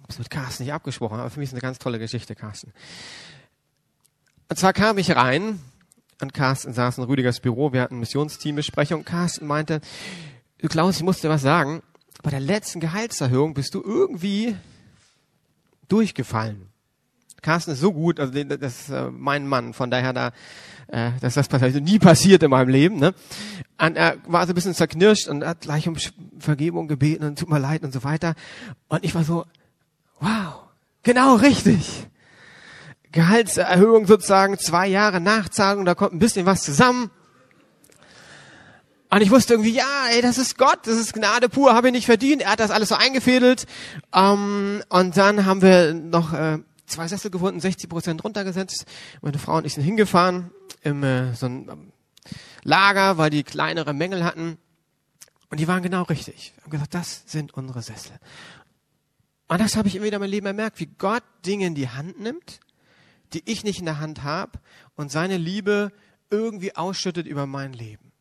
hab's 0.03 0.19
mit 0.19 0.31
Carsten 0.31 0.65
nicht 0.65 0.73
abgesprochen, 0.73 1.21
aber 1.21 1.31
für 1.31 1.41
mich 1.41 1.49
ist 1.49 1.55
eine 1.55 1.61
ganz 1.61 1.79
tolle 1.79 1.99
Geschichte, 1.99 2.35
Carsten. 2.35 2.73
Und 4.49 4.59
zwar 4.59 4.73
kam 4.73 4.99
ich 4.99 5.15
rein 5.15 5.61
und 6.21 6.33
Carsten 6.33 6.73
saß 6.73 6.99
in 6.99 7.05
Rüdigers 7.05 7.41
Büro, 7.41 7.73
wir 7.73 7.83
hatten 7.83 7.99
Missionsteambesprechung. 7.99 9.05
Carsten 9.05 9.47
meinte, 9.47 9.81
du 10.59 10.69
Klaus, 10.69 10.97
ich 10.97 11.03
muss 11.03 11.21
dir 11.21 11.29
was 11.29 11.43
sagen, 11.43 11.83
bei 12.23 12.31
der 12.31 12.41
letzten 12.41 12.81
Gehaltserhöhung 12.81 13.53
bist 13.53 13.75
du 13.75 13.83
irgendwie 13.83 14.57
durchgefallen. 15.89 16.69
Carsten 17.43 17.73
ist 17.73 17.81
so 17.81 17.93
gut, 17.93 18.19
also 18.19 18.33
das 18.33 18.81
ist 18.81 18.89
äh, 18.89 19.11
mein 19.11 19.47
Mann, 19.47 19.75
von 19.75 19.91
daher 19.91 20.15
da, 20.15 20.33
äh, 20.89 21.11
dass 21.21 21.35
das 21.35 21.49
passiert, 21.49 21.85
nie 21.85 21.99
passiert 21.99 22.43
in 22.43 22.51
meinem 22.51 22.71
Leben. 22.71 22.99
Ne? 22.99 23.15
Und 23.79 23.97
er 23.97 24.17
war 24.27 24.47
so 24.47 24.53
ein 24.53 24.55
bisschen 24.55 24.75
zerknirscht 24.75 25.29
und 25.29 25.45
hat 25.45 25.63
gleich 25.63 25.89
um 25.89 25.97
Vergebung 26.39 26.87
gebeten 26.87 27.25
und 27.25 27.39
tut 27.39 27.49
mir 27.49 27.59
leid 27.59 27.83
und 27.83 27.93
so 27.93 28.05
weiter. 28.05 28.35
Und 28.89 29.05
ich 29.05 29.15
war 29.15 29.25
so, 29.25 29.47
wow, 30.21 30.63
genau 31.03 31.37
richtig. 31.37 32.07
Gehaltserhöhung 33.11 34.07
sozusagen, 34.07 34.59
zwei 34.59 34.89
Jahre 34.89 35.21
Nachzahlung, 35.21 35.85
da 35.85 35.95
kommt 35.95 36.13
ein 36.15 36.19
bisschen 36.19 36.47
was 36.47 36.63
zusammen. 36.63 37.11
Und 39.11 39.21
ich 39.21 39.31
wusste 39.31 39.55
irgendwie, 39.55 39.73
ja, 39.73 40.07
ey, 40.11 40.23
das 40.23 40.39
ist 40.39 40.59
Gott, 40.59 40.81
das 40.85 40.97
ist 40.97 41.13
Gnade 41.13 41.49
pur, 41.49 41.75
habe 41.75 41.89
ich 41.89 41.93
nicht 41.93 42.07
verdient. 42.07 42.43
Er 42.43 42.53
hat 42.53 42.61
das 42.61 42.73
alles 42.73 42.89
so 42.89 42.97
eingefädelt. 42.97 43.67
Ähm, 44.13 44.83
und 44.89 45.17
dann 45.17 45.47
haben 45.47 45.63
wir 45.63 45.95
noch 45.95 46.33
äh, 46.33 46.59
zwei 46.87 47.07
Sessel 47.07 47.31
gefunden, 47.31 47.61
60 47.61 47.89
Prozent 47.89 48.25
runtergesetzt. 48.25 48.87
Meine 49.23 49.39
Frau 49.39 49.57
und 49.57 49.67
ich 49.67 49.75
sind 49.75 49.85
hingefahren 49.85 50.51
im 50.83 51.05
äh, 51.05 51.33
so 51.35 51.47
ein 51.47 51.69
ähm, 51.71 51.93
Lager, 52.65 53.19
weil 53.19 53.31
die 53.31 53.45
kleinere 53.45 53.95
Mängel 53.95 54.25
hatten. 54.25 54.59
Und 55.51 55.61
die 55.61 55.69
waren 55.69 55.83
genau 55.83 56.03
richtig. 56.03 56.53
Wir 56.57 56.65
haben 56.65 56.71
gesagt, 56.71 56.95
das 56.95 57.23
sind 57.27 57.55
unsere 57.55 57.83
Sessel. 57.83 58.19
Und 59.47 59.61
das 59.61 59.77
habe 59.77 59.87
ich 59.87 59.95
immer 59.95 60.07
wieder 60.07 60.17
in 60.17 60.23
meinem 60.23 60.31
Leben 60.31 60.47
ermerkt, 60.47 60.81
wie 60.81 60.87
Gott 60.87 61.23
Dinge 61.47 61.67
in 61.67 61.75
die 61.75 61.89
Hand 61.89 62.19
nimmt, 62.19 62.61
die 63.35 63.43
ich 63.45 63.63
nicht 63.63 63.79
in 63.79 63.85
der 63.85 64.01
Hand 64.01 64.23
habe 64.23 64.59
und 64.97 65.13
seine 65.13 65.37
Liebe 65.37 65.93
irgendwie 66.31 66.75
ausschüttet 66.75 67.27
über 67.27 67.47
mein 67.47 67.73
Leben. 67.73 68.13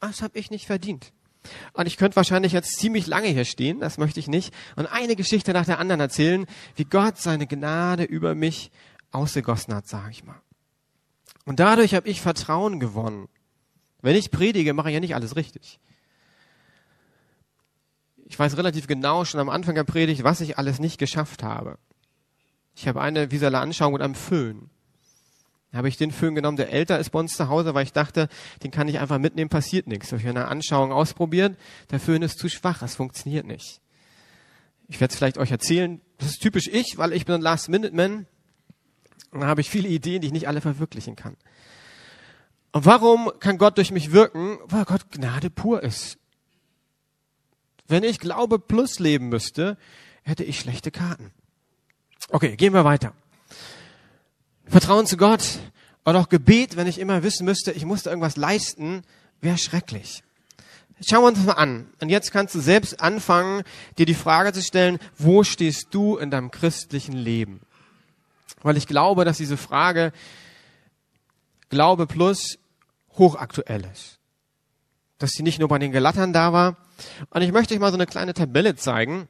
Das 0.00 0.22
habe 0.22 0.38
ich 0.38 0.50
nicht 0.50 0.66
verdient. 0.66 1.12
Und 1.72 1.86
ich 1.86 1.96
könnte 1.96 2.16
wahrscheinlich 2.16 2.52
jetzt 2.52 2.78
ziemlich 2.78 3.06
lange 3.06 3.28
hier 3.28 3.44
stehen, 3.44 3.80
das 3.80 3.98
möchte 3.98 4.20
ich 4.20 4.28
nicht, 4.28 4.54
und 4.76 4.86
eine 4.86 5.16
Geschichte 5.16 5.52
nach 5.52 5.66
der 5.66 5.80
anderen 5.80 6.00
erzählen, 6.00 6.46
wie 6.76 6.84
Gott 6.84 7.18
seine 7.18 7.48
Gnade 7.48 8.04
über 8.04 8.34
mich 8.34 8.70
ausgegossen 9.10 9.74
hat, 9.74 9.88
sage 9.88 10.12
ich 10.12 10.24
mal. 10.24 10.40
Und 11.44 11.60
dadurch 11.60 11.94
habe 11.94 12.08
ich 12.08 12.20
Vertrauen 12.20 12.80
gewonnen. 12.80 13.28
Wenn 14.00 14.16
ich 14.16 14.30
predige, 14.30 14.74
mache 14.74 14.90
ich 14.90 14.94
ja 14.94 15.00
nicht 15.00 15.14
alles 15.14 15.36
richtig. 15.36 15.78
Ich 18.26 18.38
weiß 18.38 18.56
relativ 18.56 18.86
genau 18.86 19.24
schon 19.24 19.40
am 19.40 19.48
Anfang 19.48 19.74
der 19.74 19.84
Predigt, 19.84 20.24
was 20.24 20.40
ich 20.40 20.58
alles 20.58 20.78
nicht 20.78 20.98
geschafft 20.98 21.42
habe. 21.42 21.78
Ich 22.74 22.88
habe 22.88 23.00
eine 23.00 23.30
visuelle 23.30 23.58
Anschauung 23.58 23.92
mit 23.92 24.02
einem 24.02 24.14
Föhn. 24.14 24.70
Da 25.70 25.78
habe 25.78 25.88
ich 25.88 25.96
den 25.96 26.12
Föhn 26.12 26.34
genommen, 26.34 26.56
der 26.56 26.70
älter 26.70 26.98
ist 26.98 27.10
bei 27.10 27.18
uns 27.18 27.34
zu 27.34 27.48
Hause, 27.48 27.74
weil 27.74 27.84
ich 27.84 27.92
dachte, 27.92 28.28
den 28.62 28.70
kann 28.70 28.88
ich 28.88 28.98
einfach 28.98 29.18
mitnehmen, 29.18 29.48
passiert 29.48 29.86
nichts. 29.86 30.12
Habe 30.12 30.20
ich 30.20 30.28
eine 30.28 30.48
Anschauung 30.48 30.92
ausprobiert, 30.92 31.56
der 31.90 31.98
Föhn 31.98 32.22
ist 32.22 32.38
zu 32.38 32.48
schwach, 32.48 32.82
es 32.82 32.94
funktioniert 32.94 33.46
nicht. 33.46 33.80
Ich 34.88 35.00
werde 35.00 35.12
es 35.12 35.18
vielleicht 35.18 35.38
euch 35.38 35.50
erzählen, 35.50 36.00
das 36.18 36.28
ist 36.28 36.42
typisch 36.42 36.68
ich, 36.68 36.98
weil 36.98 37.14
ich 37.14 37.24
bin 37.24 37.36
ein 37.36 37.40
Last-Minute-Man. 37.40 38.26
Und 39.32 39.40
da 39.40 39.46
habe 39.46 39.60
ich 39.60 39.70
viele 39.70 39.88
Ideen, 39.88 40.20
die 40.20 40.28
ich 40.28 40.32
nicht 40.32 40.46
alle 40.46 40.60
verwirklichen 40.60 41.16
kann. 41.16 41.36
Und 42.70 42.84
warum 42.86 43.30
kann 43.40 43.58
Gott 43.58 43.76
durch 43.76 43.90
mich 43.90 44.12
wirken? 44.12 44.58
Weil 44.66 44.84
Gott 44.84 45.10
Gnade 45.10 45.50
pur 45.50 45.82
ist. 45.82 46.18
Wenn 47.88 48.04
ich 48.04 48.18
Glaube 48.18 48.58
plus 48.58 48.98
leben 48.98 49.28
müsste, 49.28 49.76
hätte 50.22 50.44
ich 50.44 50.60
schlechte 50.60 50.90
Karten. 50.90 51.32
Okay, 52.28 52.56
gehen 52.56 52.72
wir 52.72 52.84
weiter. 52.84 53.12
Vertrauen 54.66 55.06
zu 55.06 55.16
Gott 55.16 55.58
und 56.04 56.16
auch 56.16 56.28
Gebet, 56.28 56.76
wenn 56.76 56.86
ich 56.86 56.98
immer 56.98 57.22
wissen 57.22 57.44
müsste, 57.44 57.72
ich 57.72 57.84
musste 57.84 58.08
irgendwas 58.10 58.36
leisten, 58.36 59.02
wäre 59.40 59.58
schrecklich. 59.58 60.22
Schauen 61.06 61.22
wir 61.22 61.28
uns 61.28 61.44
mal 61.44 61.54
an. 61.54 61.88
Und 62.00 62.10
jetzt 62.10 62.32
kannst 62.32 62.54
du 62.54 62.60
selbst 62.60 63.00
anfangen, 63.00 63.64
dir 63.98 64.06
die 64.06 64.14
Frage 64.14 64.52
zu 64.52 64.62
stellen, 64.62 64.98
wo 65.18 65.42
stehst 65.42 65.88
du 65.90 66.16
in 66.16 66.30
deinem 66.30 66.50
christlichen 66.50 67.14
Leben? 67.14 67.60
Weil 68.62 68.76
ich 68.76 68.86
glaube, 68.86 69.24
dass 69.24 69.38
diese 69.38 69.56
Frage 69.56 70.12
Glaube 71.68 72.06
plus 72.06 72.58
hochaktuell 73.12 73.84
ist. 73.92 74.18
Dass 75.18 75.30
sie 75.30 75.42
nicht 75.42 75.58
nur 75.58 75.68
bei 75.68 75.78
den 75.78 75.92
Gelattern 75.92 76.32
da 76.32 76.52
war. 76.52 76.76
Und 77.30 77.42
ich 77.42 77.52
möchte 77.52 77.74
euch 77.74 77.80
mal 77.80 77.90
so 77.90 77.96
eine 77.96 78.06
kleine 78.06 78.34
Tabelle 78.34 78.76
zeigen, 78.76 79.28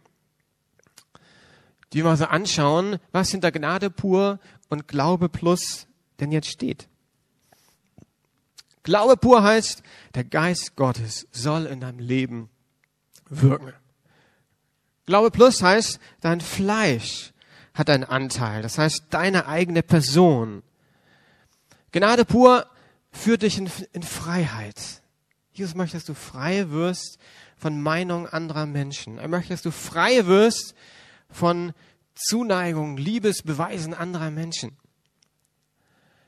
die 1.92 1.98
wir 1.98 2.04
mal 2.04 2.16
so 2.16 2.24
anschauen, 2.24 2.98
was 3.12 3.30
hinter 3.30 3.52
Gnade 3.52 3.90
pur 3.90 4.38
und 4.68 4.88
Glaube 4.88 5.28
plus 5.28 5.86
denn 6.20 6.32
jetzt 6.32 6.48
steht. 6.48 6.88
Glaube 8.82 9.16
pur 9.16 9.42
heißt, 9.42 9.82
der 10.14 10.24
Geist 10.24 10.76
Gottes 10.76 11.28
soll 11.30 11.66
in 11.66 11.80
deinem 11.80 11.98
Leben 11.98 12.50
wirken. 13.28 13.72
Glaube 15.06 15.30
plus 15.30 15.62
heißt, 15.62 16.00
dein 16.20 16.40
Fleisch 16.40 17.31
hat 17.74 17.90
einen 17.90 18.04
Anteil. 18.04 18.62
Das 18.62 18.78
heißt, 18.78 19.06
deine 19.10 19.46
eigene 19.46 19.82
Person. 19.82 20.62
Gnade 21.92 22.24
pur 22.24 22.66
führt 23.10 23.42
dich 23.42 23.58
in, 23.58 23.70
in 23.92 24.02
Freiheit. 24.02 25.02
Jesus 25.52 25.74
möchte, 25.74 25.96
dass 25.96 26.04
du 26.04 26.14
frei 26.14 26.70
wirst 26.70 27.18
von 27.56 27.80
Meinung 27.80 28.26
anderer 28.26 28.66
Menschen. 28.66 29.18
Er 29.18 29.28
möchte, 29.28 29.50
dass 29.50 29.62
du 29.62 29.70
frei 29.70 30.26
wirst 30.26 30.74
von 31.30 31.72
Zuneigung, 32.14 32.96
Liebesbeweisen 32.96 33.94
anderer 33.94 34.30
Menschen. 34.30 34.76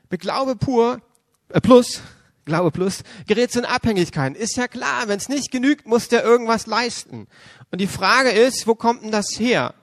Mit 0.09 0.21
Glaube 0.21 0.55
pur, 0.55 1.01
äh 1.49 1.61
plus, 1.61 2.01
Glaube 2.45 2.69
plus, 2.69 3.03
gerät 3.25 3.51
zu 3.51 3.67
Abhängigkeiten. 3.67 4.35
Ist 4.35 4.55
ja 4.55 4.67
klar, 4.67 5.07
wenn 5.07 5.17
es 5.17 5.29
nicht 5.29 5.51
genügt, 5.51 5.87
muss 5.87 6.07
der 6.07 6.23
irgendwas 6.23 6.67
leisten. 6.67 7.27
Und 7.71 7.81
die 7.81 7.87
Frage 7.87 8.29
ist, 8.29 8.67
wo 8.67 8.75
kommt 8.75 9.03
denn 9.03 9.11
das 9.11 9.39
her? 9.39 9.73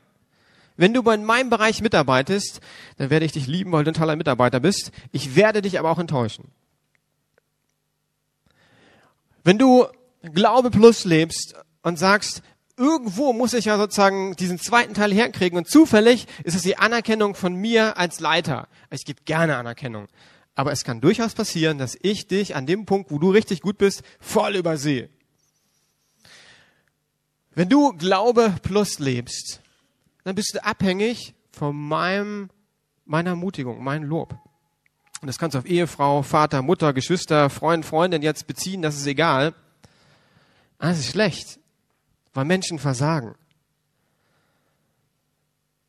Wenn 0.77 0.95
du 0.95 1.09
in 1.11 1.25
meinem 1.25 1.51
Bereich 1.51 1.83
mitarbeitest, 1.83 2.61
dann 2.97 3.11
werde 3.11 3.27
ich 3.27 3.33
dich 3.33 3.47
lieben, 3.47 3.73
weil 3.73 3.85
du 3.85 3.91
ein 3.91 3.95
toller 3.95 4.17
Mitarbeiter 4.17 4.61
bist. 4.61 4.93
Ich 5.11 5.37
werde 5.37 5.63
dich 5.63 5.79
aber 5.79 5.91
auch 5.91 5.99
enttäuschen. 5.99 6.51
Wenn 9.45 9.59
du 9.59 9.87
Glaube 10.23 10.71
plus 10.71 11.05
lebst 11.05 11.55
und 11.83 11.99
sagst, 11.99 12.43
irgendwo 12.77 13.33
muss 13.33 13.55
ich 13.55 13.65
ja 13.65 13.77
sozusagen 13.77 14.37
diesen 14.37 14.59
zweiten 14.59 14.95
Teil 14.95 15.13
herkriegen 15.13 15.59
und 15.59 15.69
zufällig 15.69 16.27
ist 16.45 16.55
es 16.55 16.63
die 16.63 16.77
Anerkennung 16.77 17.35
von 17.35 17.55
mir 17.55 17.99
als 17.99 18.21
Leiter. 18.21 18.69
Ich 18.91 19.05
gebe 19.05 19.23
gerne 19.25 19.57
Anerkennung. 19.57 20.09
Aber 20.55 20.71
es 20.71 20.85
kann 20.85 21.01
durchaus 21.01 21.35
passieren, 21.35 21.79
dass 21.79 21.97
ich 22.03 22.29
dich 22.29 22.55
an 22.55 22.67
dem 22.67 22.85
Punkt, 22.85 23.11
wo 23.11 23.19
du 23.19 23.31
richtig 23.31 23.63
gut 23.63 23.79
bist, 23.79 24.03
voll 24.21 24.55
übersehe. 24.55 25.09
Wenn 27.55 27.69
du 27.69 27.93
Glaube 27.95 28.55
plus 28.63 28.99
lebst, 28.99 29.62
dann 30.25 30.35
bist 30.35 30.55
du 30.55 30.65
abhängig 30.65 31.35
von 31.51 31.77
meinem, 31.77 32.51
meiner 33.05 33.31
Ermutigung, 33.31 33.83
meinem 33.83 34.05
Lob. 34.05 34.37
Und 35.21 35.27
das 35.27 35.39
kannst 35.39 35.55
du 35.55 35.59
auf 35.59 35.67
Ehefrau, 35.67 36.23
Vater, 36.23 36.63
Mutter, 36.63 36.93
Geschwister, 36.93 37.51
Freund, 37.51 37.85
Freundin 37.85 38.23
jetzt 38.23 38.47
beziehen, 38.47 38.83
das 38.83 38.97
ist 38.97 39.07
egal. 39.07 39.55
Das 40.79 40.99
ist 40.99 41.11
schlecht 41.11 41.61
weil 42.33 42.45
Menschen 42.45 42.79
versagen. 42.79 43.35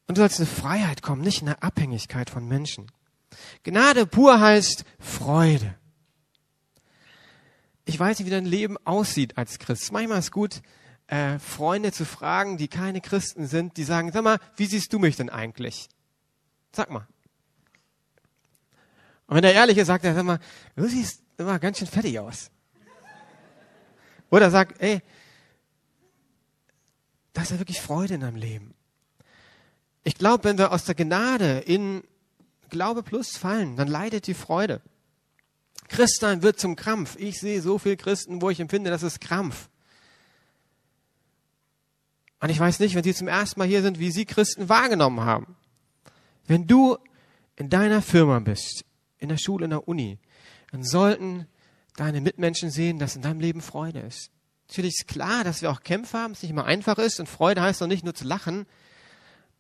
Und 0.07 0.17
du 0.17 0.21
sollst 0.21 0.39
eine 0.39 0.47
Freiheit 0.47 1.01
kommen, 1.01 1.21
nicht 1.21 1.41
eine 1.41 1.61
Abhängigkeit 1.63 2.29
von 2.29 2.47
Menschen. 2.47 2.91
Gnade 3.63 4.05
pur 4.05 4.39
heißt 4.39 4.83
Freude. 4.99 5.75
Ich 7.85 7.99
weiß 7.99 8.19
nicht, 8.19 8.25
wie 8.25 8.31
dein 8.31 8.45
Leben 8.45 8.77
aussieht 8.85 9.37
als 9.37 9.59
Christ. 9.59 9.91
Manchmal 9.91 10.19
ist 10.19 10.31
gut, 10.31 10.61
äh, 11.07 11.39
Freunde 11.39 11.91
zu 11.91 12.05
fragen, 12.05 12.57
die 12.57 12.67
keine 12.67 13.01
Christen 13.01 13.47
sind, 13.47 13.77
die 13.77 13.83
sagen, 13.83 14.11
sag 14.11 14.23
mal, 14.23 14.39
wie 14.55 14.65
siehst 14.65 14.91
du 14.93 14.99
mich 14.99 15.15
denn 15.15 15.29
eigentlich? 15.29 15.89
Sag 16.71 16.89
mal. 16.89 17.07
Und 19.27 19.37
wenn 19.37 19.43
er 19.43 19.53
ehrlich 19.53 19.77
ist, 19.77 19.87
sagt 19.87 20.05
er, 20.05 20.13
sag 20.13 20.23
mal, 20.23 20.39
du 20.75 20.87
siehst 20.87 21.21
immer 21.37 21.59
ganz 21.59 21.79
schön 21.79 21.87
fettig 21.87 22.19
aus. 22.19 22.49
Oder 24.29 24.49
sagt, 24.49 24.81
ey, 24.81 25.01
da 27.33 27.41
ist 27.41 27.51
ja 27.51 27.59
wirklich 27.59 27.81
Freude 27.81 28.15
in 28.15 28.21
deinem 28.21 28.35
Leben. 28.35 28.73
Ich 30.03 30.15
glaube, 30.15 30.43
wenn 30.45 30.57
wir 30.57 30.71
aus 30.71 30.85
der 30.85 30.95
Gnade 30.95 31.59
in 31.59 32.03
Glaube 32.69 33.03
plus 33.03 33.37
fallen, 33.37 33.75
dann 33.75 33.87
leidet 33.87 34.27
die 34.27 34.33
Freude. 34.33 34.81
Christsein 35.87 36.41
wird 36.41 36.59
zum 36.59 36.75
Krampf. 36.75 37.15
Ich 37.17 37.39
sehe 37.39 37.61
so 37.61 37.77
viele 37.77 37.97
Christen, 37.97 38.41
wo 38.41 38.49
ich 38.49 38.59
empfinde, 38.59 38.89
das 38.89 39.03
ist 39.03 39.21
Krampf. 39.21 39.69
Und 42.43 42.49
ich 42.49 42.60
weiß 42.60 42.82
nicht, 42.82 42.93
wenn 42.93 43.06
Sie 43.06 43.13
zum 43.13 43.29
ersten 43.29 43.58
Mal 43.58 43.69
hier 43.69 43.82
sind, 43.82 43.99
wie 43.99 44.12
Sie 44.12 44.25
Christen 44.25 44.67
wahrgenommen 44.67 45.21
haben. 45.21 45.56
Wenn 46.45 46.67
du 46.67 46.97
in 47.56 47.69
deiner 47.69 48.01
Firma 48.01 48.39
bist, 48.39 48.84
in 49.17 49.29
der 49.29 49.38
Schule, 49.38 49.63
in 49.63 49.69
der 49.69 49.88
Uni, 49.88 50.19
dann 50.69 50.84
sollten 50.84 51.47
deine 51.95 52.19
Mitmenschen 52.19 52.69
sehen, 52.69 52.99
dass 52.99 53.15
in 53.15 53.21
deinem 53.21 53.39
Leben 53.39 53.62
Freude 53.62 54.01
ist. 54.01 54.29
Natürlich 54.67 54.95
ist 54.95 55.08
klar, 55.08 55.45
dass 55.45 55.62
wir 55.62 55.71
auch 55.71 55.84
Kämpfe 55.84 56.17
haben, 56.17 56.34
es 56.34 56.41
nicht 56.41 56.51
immer 56.51 56.65
einfach 56.65 56.97
ist 56.97 57.21
und 57.21 57.29
Freude 57.29 57.62
heißt 57.62 57.79
doch 57.79 57.88
nicht 57.88 58.03
nur 58.03 58.13
zu 58.13 58.25
lachen, 58.25 58.65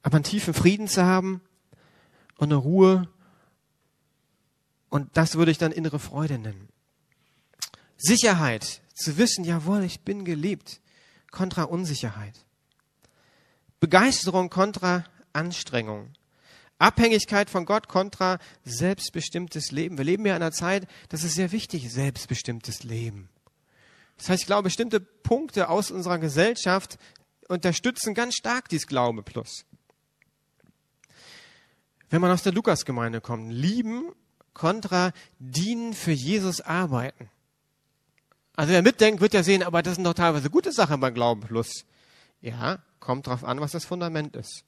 aber 0.01 0.15
einen 0.15 0.25
tiefen 0.25 0.53
Frieden 0.53 0.89
zu 0.89 1.05
haben 1.05 1.39
und 2.35 2.51
eine 2.51 2.57
Ruhe. 2.57 3.07
Und 4.89 5.15
das 5.15 5.35
würde 5.35 5.51
ich 5.51 5.57
dann 5.57 5.71
innere 5.71 5.99
Freude 5.99 6.37
nennen. 6.37 6.67
Sicherheit, 7.95 8.81
zu 8.93 9.17
wissen, 9.17 9.45
jawohl, 9.45 9.85
ich 9.85 10.01
bin 10.01 10.25
geliebt, 10.25 10.81
kontra 11.31 11.63
Unsicherheit. 11.63 12.43
Begeisterung 13.83 14.49
kontra 14.49 15.03
Anstrengung. 15.33 16.13
Abhängigkeit 16.79 17.49
von 17.49 17.65
Gott 17.65 17.89
kontra 17.89 18.39
selbstbestimmtes 18.63 19.71
Leben. 19.71 19.97
Wir 19.97 20.05
leben 20.05 20.25
ja 20.25 20.37
in 20.37 20.41
einer 20.41 20.53
Zeit, 20.53 20.87
das 21.09 21.25
ist 21.25 21.35
sehr 21.35 21.51
wichtig, 21.51 21.91
selbstbestimmtes 21.91 22.83
Leben. 22.83 23.27
Das 24.15 24.29
heißt, 24.29 24.43
ich 24.43 24.47
glaube, 24.47 24.63
bestimmte 24.63 25.01
Punkte 25.01 25.67
aus 25.67 25.91
unserer 25.91 26.17
Gesellschaft 26.17 26.97
unterstützen 27.49 28.13
ganz 28.13 28.35
stark 28.35 28.69
dieses 28.69 28.87
Glaube 28.87 29.21
plus. 29.21 29.65
Wenn 32.09 32.21
man 32.21 32.31
aus 32.31 32.43
der 32.43 32.53
Lukasgemeinde 32.53 33.19
kommt, 33.19 33.51
lieben 33.51 34.13
kontra 34.53 35.11
dienen 35.39 35.93
für 35.93 36.13
Jesus 36.13 36.61
arbeiten. 36.61 37.29
Also 38.55 38.71
wer 38.71 38.81
mitdenkt, 38.81 39.19
wird 39.19 39.33
ja 39.33 39.43
sehen, 39.43 39.61
aber 39.61 39.83
das 39.83 39.95
sind 39.95 40.05
doch 40.05 40.13
teilweise 40.13 40.49
gute 40.49 40.71
Sachen 40.71 41.01
beim 41.01 41.13
Glauben 41.13 41.41
plus. 41.41 41.83
Ja, 42.39 42.79
kommt 43.03 43.27
drauf 43.27 43.43
an, 43.43 43.59
was 43.59 43.71
das 43.71 43.85
Fundament 43.85 44.35
ist. 44.35 44.63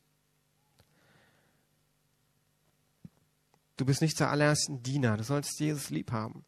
Du 3.77 3.85
bist 3.85 4.01
nicht 4.01 4.17
zuallererst 4.17 4.69
ein 4.69 4.83
Diener, 4.83 5.17
du 5.17 5.23
sollst 5.23 5.59
Jesus 5.59 5.89
lieb 5.89 6.11
haben 6.11 6.45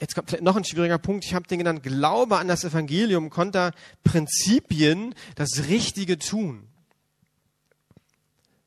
jetzt 0.00 0.14
kommt 0.14 0.30
vielleicht 0.30 0.42
noch 0.42 0.56
ein 0.56 0.64
schwieriger 0.64 0.98
Punkt, 0.98 1.24
ich 1.24 1.34
habe 1.34 1.46
den 1.46 1.58
genannt, 1.58 1.82
Glaube 1.82 2.38
an 2.38 2.48
das 2.48 2.64
Evangelium 2.64 3.30
konter 3.30 3.72
Prinzipien, 4.02 5.14
das 5.34 5.68
Richtige 5.68 6.18
tun. 6.18 6.66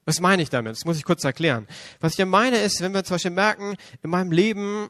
Was 0.06 0.20
meine 0.20 0.44
ich 0.44 0.50
damit? 0.50 0.76
Das 0.76 0.86
muss 0.86 0.98
ich 0.98 1.06
kurz 1.06 1.24
erklären. 1.24 1.68
Was 2.00 2.18
ich 2.20 2.26
meine 2.26 2.58
ist, 2.58 2.82
wenn 2.82 2.94
wir 2.94 3.04
zum 3.04 3.16
Beispiel 3.16 3.32
merken, 3.32 3.76
in 4.04 4.10
meinem 4.10 4.32
Leben 4.32 4.90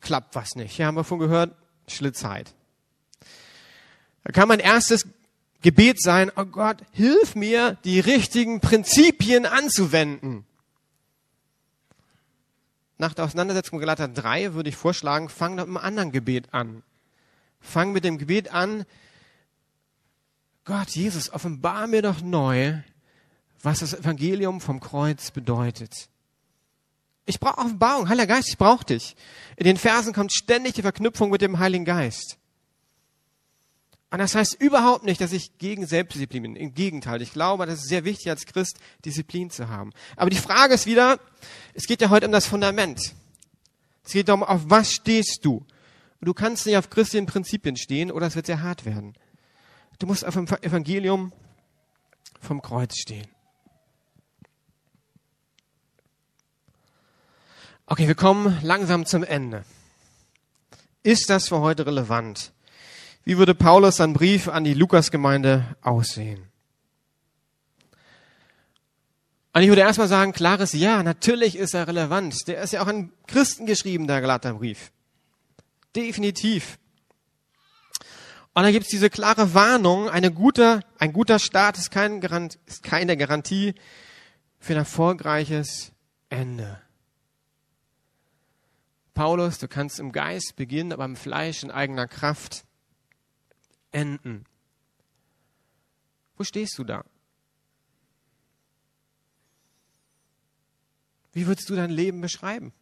klappt 0.00 0.34
was 0.34 0.54
nicht. 0.54 0.76
Hier 0.76 0.86
haben 0.86 0.94
wir 0.94 1.04
von 1.04 1.18
gehört, 1.18 1.54
Schlitzheit. 1.88 2.54
Da 4.22 4.32
kann 4.32 4.48
mein 4.48 4.60
erstes 4.60 5.06
Gebet 5.64 5.98
sein, 5.98 6.30
oh 6.36 6.44
Gott, 6.44 6.82
hilf 6.92 7.34
mir, 7.34 7.78
die 7.84 7.98
richtigen 7.98 8.60
Prinzipien 8.60 9.46
anzuwenden. 9.46 10.44
Nach 12.98 13.14
der 13.14 13.24
Auseinandersetzung 13.24 13.78
mit 13.78 13.86
Galater 13.86 14.08
3 14.08 14.52
würde 14.52 14.68
ich 14.68 14.76
vorschlagen, 14.76 15.30
fang 15.30 15.54
mit 15.54 15.64
einem 15.64 15.78
anderen 15.78 16.12
Gebet 16.12 16.52
an. 16.52 16.82
Fang 17.62 17.92
mit 17.92 18.04
dem 18.04 18.18
Gebet 18.18 18.52
an, 18.52 18.84
Gott, 20.66 20.90
Jesus, 20.90 21.32
offenbar 21.32 21.86
mir 21.86 22.02
doch 22.02 22.20
neu, 22.20 22.74
was 23.62 23.78
das 23.78 23.94
Evangelium 23.94 24.60
vom 24.60 24.80
Kreuz 24.80 25.30
bedeutet. 25.30 26.10
Ich 27.24 27.40
brauche 27.40 27.56
Offenbarung, 27.56 28.10
Heiliger 28.10 28.26
Geist, 28.26 28.50
ich 28.50 28.58
brauche 28.58 28.84
dich. 28.84 29.16
In 29.56 29.64
den 29.64 29.78
Versen 29.78 30.12
kommt 30.12 30.34
ständig 30.34 30.74
die 30.74 30.82
Verknüpfung 30.82 31.30
mit 31.30 31.40
dem 31.40 31.58
Heiligen 31.58 31.86
Geist. 31.86 32.36
Und 34.14 34.20
das 34.20 34.36
heißt 34.36 34.54
überhaupt 34.60 35.02
nicht, 35.02 35.20
dass 35.20 35.32
ich 35.32 35.58
gegen 35.58 35.88
Selbstdisziplin 35.88 36.44
bin. 36.44 36.54
Im 36.54 36.72
Gegenteil, 36.72 37.20
ich 37.20 37.32
glaube, 37.32 37.66
das 37.66 37.80
ist 37.80 37.88
sehr 37.88 38.04
wichtig 38.04 38.30
als 38.30 38.46
Christ, 38.46 38.78
Disziplin 39.04 39.50
zu 39.50 39.68
haben. 39.68 39.90
Aber 40.14 40.30
die 40.30 40.36
Frage 40.36 40.74
ist 40.74 40.86
wieder, 40.86 41.18
es 41.72 41.88
geht 41.88 42.00
ja 42.00 42.10
heute 42.10 42.26
um 42.26 42.30
das 42.30 42.46
Fundament. 42.46 43.12
Es 44.04 44.12
geht 44.12 44.28
darum, 44.28 44.44
auf 44.44 44.60
was 44.66 44.92
stehst 44.92 45.40
du? 45.42 45.66
Und 46.20 46.26
du 46.26 46.32
kannst 46.32 46.64
nicht 46.64 46.76
auf 46.76 46.90
christlichen 46.90 47.26
Prinzipien 47.26 47.76
stehen 47.76 48.12
oder 48.12 48.28
es 48.28 48.36
wird 48.36 48.46
sehr 48.46 48.62
hart 48.62 48.84
werden. 48.84 49.14
Du 49.98 50.06
musst 50.06 50.24
auf 50.24 50.34
dem 50.34 50.46
Evangelium 50.46 51.32
vom 52.40 52.62
Kreuz 52.62 52.96
stehen. 52.96 53.26
Okay, 57.86 58.06
wir 58.06 58.14
kommen 58.14 58.60
langsam 58.62 59.06
zum 59.06 59.24
Ende. 59.24 59.64
Ist 61.02 61.30
das 61.30 61.48
für 61.48 61.58
heute 61.58 61.84
relevant? 61.84 62.52
Wie 63.24 63.38
würde 63.38 63.54
Paulus 63.54 63.96
seinen 63.96 64.12
Brief 64.12 64.48
an 64.48 64.64
die 64.64 64.74
Lukasgemeinde 64.74 65.76
aussehen? 65.80 66.50
Und 69.54 69.62
ich 69.62 69.68
würde 69.68 69.82
erstmal 69.82 70.08
sagen, 70.08 70.32
klares 70.32 70.72
Ja, 70.72 71.02
natürlich 71.02 71.56
ist 71.56 71.74
er 71.74 71.86
relevant. 71.86 72.48
Der 72.48 72.60
ist 72.60 72.72
ja 72.72 72.82
auch 72.82 72.88
an 72.88 73.12
Christen 73.26 73.66
geschrieben, 73.66 74.06
der 74.06 74.20
Galaterbrief. 74.20 74.90
Definitiv. 75.94 76.78
Und 78.52 78.64
da 78.64 78.70
gibt 78.70 78.84
es 78.84 78.90
diese 78.90 79.10
klare 79.10 79.54
Warnung, 79.54 80.08
eine 80.08 80.32
gute, 80.32 80.80
ein 80.98 81.12
guter 81.12 81.38
Start 81.38 81.78
ist, 81.78 81.90
kein 81.90 82.20
Garant, 82.20 82.58
ist 82.66 82.82
keine 82.82 83.16
Garantie 83.16 83.74
für 84.58 84.74
ein 84.74 84.78
erfolgreiches 84.78 85.92
Ende. 86.30 86.80
Paulus, 89.14 89.58
du 89.58 89.68
kannst 89.68 90.00
im 90.00 90.12
Geist 90.12 90.56
beginnen, 90.56 90.92
aber 90.92 91.04
im 91.04 91.16
Fleisch 91.16 91.62
in 91.62 91.70
eigener 91.70 92.08
Kraft 92.08 92.64
enden. 93.94 94.44
Wo 96.36 96.44
stehst 96.44 96.76
du 96.78 96.84
da? 96.84 97.04
Wie 101.32 101.46
würdest 101.46 101.68
du 101.68 101.74
dein 101.74 101.90
Leben 101.90 102.20
beschreiben? 102.20 102.72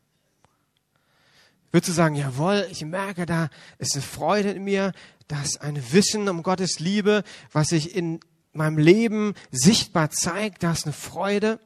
Würdest 1.71 1.89
du 1.89 1.93
sagen, 1.95 2.15
jawohl, 2.15 2.67
ich 2.71 2.85
merke, 2.85 3.25
da 3.25 3.49
ist 3.79 3.95
eine 3.95 4.03
Freude 4.03 4.51
in 4.51 4.65
mir, 4.65 4.93
da 5.29 5.41
ist 5.43 5.63
ein 5.63 5.93
Wissen 5.93 6.29
um 6.29 6.43
Gottes 6.43 6.79
Liebe, 6.79 7.25
was 7.51 7.69
sich 7.69 7.95
in 7.97 8.21
meinem 8.53 8.77
Leben 8.77 9.35
sichtbar 9.51 10.11
zeigt, 10.11 10.63
da 10.63 10.73
ist 10.73 10.85
eine 10.85 10.93
Freude. 10.93 11.61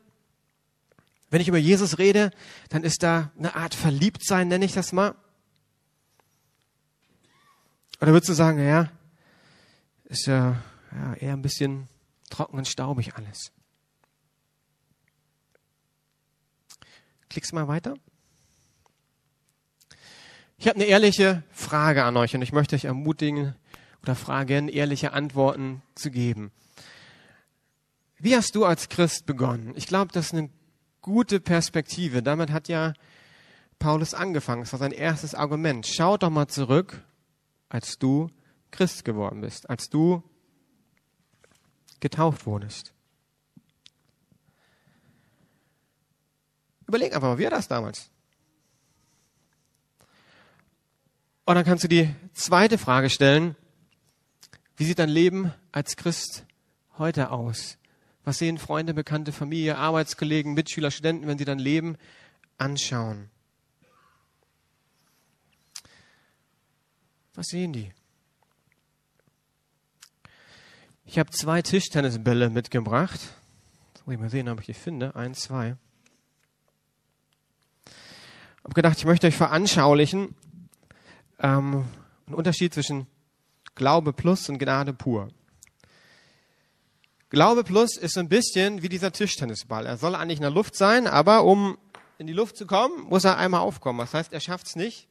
Wenn 1.31 1.41
ich 1.41 1.49
über 1.49 1.59
Jesus 1.59 1.99
rede, 1.99 2.31
dann 2.69 2.85
ist 2.85 3.03
da 3.03 3.33
eine 3.37 3.57
Art 3.57 3.75
Verliebtsein, 3.75 4.47
nenne 4.47 4.65
ich 4.65 4.73
das 4.73 4.93
mal. 4.93 5.17
Oder 8.01 8.13
würdest 8.13 8.29
du 8.29 8.35
sagen, 8.35 8.65
ja, 8.65 8.93
ist 10.09 10.27
ja, 10.27 10.63
ja 10.93 11.15
eher 11.15 11.33
ein 11.33 11.43
bisschen 11.43 11.89
trocken 12.31 12.59
und 12.59 12.69
staubig 12.69 13.15
alles. 13.15 13.53
Klickst 17.29 17.53
mal 17.53 17.69
weiter. 17.69 17.95
Ich 20.59 20.69
habe 20.69 20.77
eine 20.77 20.87
ehrliche 20.87 21.43
Frage 21.51 22.05
an 22.05 22.17
euch 22.17 22.35
und 22.35 22.43
ich 22.43 22.53
möchte 22.53 22.77
euch 22.77 22.87
ermutigen 22.87 23.55
oder 24.03 24.15
fragen, 24.15 24.69
ehrliche 24.69 25.13
Antworten 25.13 25.83
zu 25.95 26.11
geben. 26.11 26.51
Wie 28.19 28.35
hast 28.35 28.55
du 28.55 28.65
als 28.65 28.89
Christ 28.89 29.27
begonnen? 29.27 29.75
Ich 29.77 29.87
glaube, 29.87 30.13
das 30.13 30.27
ist 30.27 30.35
eine 30.35 30.49
gute 31.03 31.41
Perspektive. 31.41 32.23
Damit 32.23 32.51
hat 32.51 32.69
ja 32.69 32.95
Paulus 33.79 34.15
angefangen. 34.15 34.63
Das 34.63 34.73
war 34.73 34.79
sein 34.79 34.93
erstes 34.93 35.35
Argument. 35.35 35.87
Schau 35.87 36.17
doch 36.17 36.31
mal 36.31 36.49
zurück, 36.49 37.05
als 37.69 37.99
du 37.99 38.31
Christ 38.77 39.05
geworden 39.05 39.41
bist, 39.41 39.71
als 39.71 39.89
du 39.89 40.23
getauft 42.01 42.45
wurdest. 42.47 42.93
Überleg 46.87 47.15
einfach 47.15 47.29
mal, 47.29 47.39
wie 47.39 47.45
war 47.45 47.51
das 47.51 47.69
damals? 47.69 48.11
Und 51.47 51.55
dann 51.55 51.65
kannst 51.65 51.85
du 51.85 51.89
die 51.89 52.15
zweite 52.35 52.77
Frage 52.77 53.09
stellen, 53.09 53.57
wie 54.77 54.85
sieht 54.85 54.99
dein 54.99 55.09
Leben 55.09 55.55
als 55.73 55.97
Christ 55.97 56.45
heute 56.99 57.31
aus? 57.31 57.79
Was 58.25 58.39
sehen 58.39 58.59
Freunde, 58.59 58.93
Bekannte, 58.93 59.33
Familie, 59.33 59.79
Arbeitskollegen, 59.79 60.55
Mitschüler, 60.55 60.91
Studenten, 60.91 61.27
wenn 61.27 61.39
sie 61.39 61.45
dann 61.45 61.59
Leben 61.59 61.97
anschauen? 62.59 63.31
Was 67.35 67.47
sehen 67.49 67.73
die? 67.73 67.93
Ich 71.09 71.21
habe 71.21 71.31
zwei 71.31 71.63
Tischtennisbälle 71.63 72.51
mitgebracht. 72.51 73.21
Soll 74.05 74.15
ich 74.15 74.21
mal 74.21 74.29
sehen, 74.29 74.49
ob 74.49 74.59
ich 74.59 74.67
die 74.67 74.75
finde. 74.75 75.15
Eins, 75.15 75.43
zwei. 75.43 75.77
Ich 77.87 78.65
habe 78.65 78.75
gedacht, 78.75 78.99
ich 78.99 79.05
möchte 79.05 79.29
euch 79.29 79.37
veranschaulichen 79.37 80.35
ähm, 81.39 81.85
einen 82.27 82.35
Unterschied 82.35 82.75
zwischen 82.75 83.07
Glaube 83.77 84.13
plus 84.13 84.49
und 84.49 84.59
Gnade 84.59 84.93
pur. 84.93 85.29
Glaube 87.31 87.63
plus 87.63 87.97
ist 87.97 88.15
so 88.15 88.21
ein 88.21 88.29
bisschen 88.29 88.83
wie 88.83 88.89
dieser 88.89 89.13
Tischtennisball. 89.13 89.87
Er 89.87 89.99
soll 89.99 90.17
eigentlich 90.17 90.39
in 90.39 90.43
der 90.43 90.51
Luft 90.51 90.75
sein, 90.75 91.07
aber 91.07 91.45
um 91.45 91.79
in 92.19 92.27
die 92.27 92.33
Luft 92.33 92.57
zu 92.57 92.67
kommen, 92.67 93.05
muss 93.05 93.25
er 93.25 93.37
einmal 93.39 93.61
aufkommen. 93.61 94.01
Das 94.01 94.13
heißt, 94.13 94.33
er 94.33 94.41
schafft 94.41 94.67
es 94.67 94.75
nicht, 94.75 95.07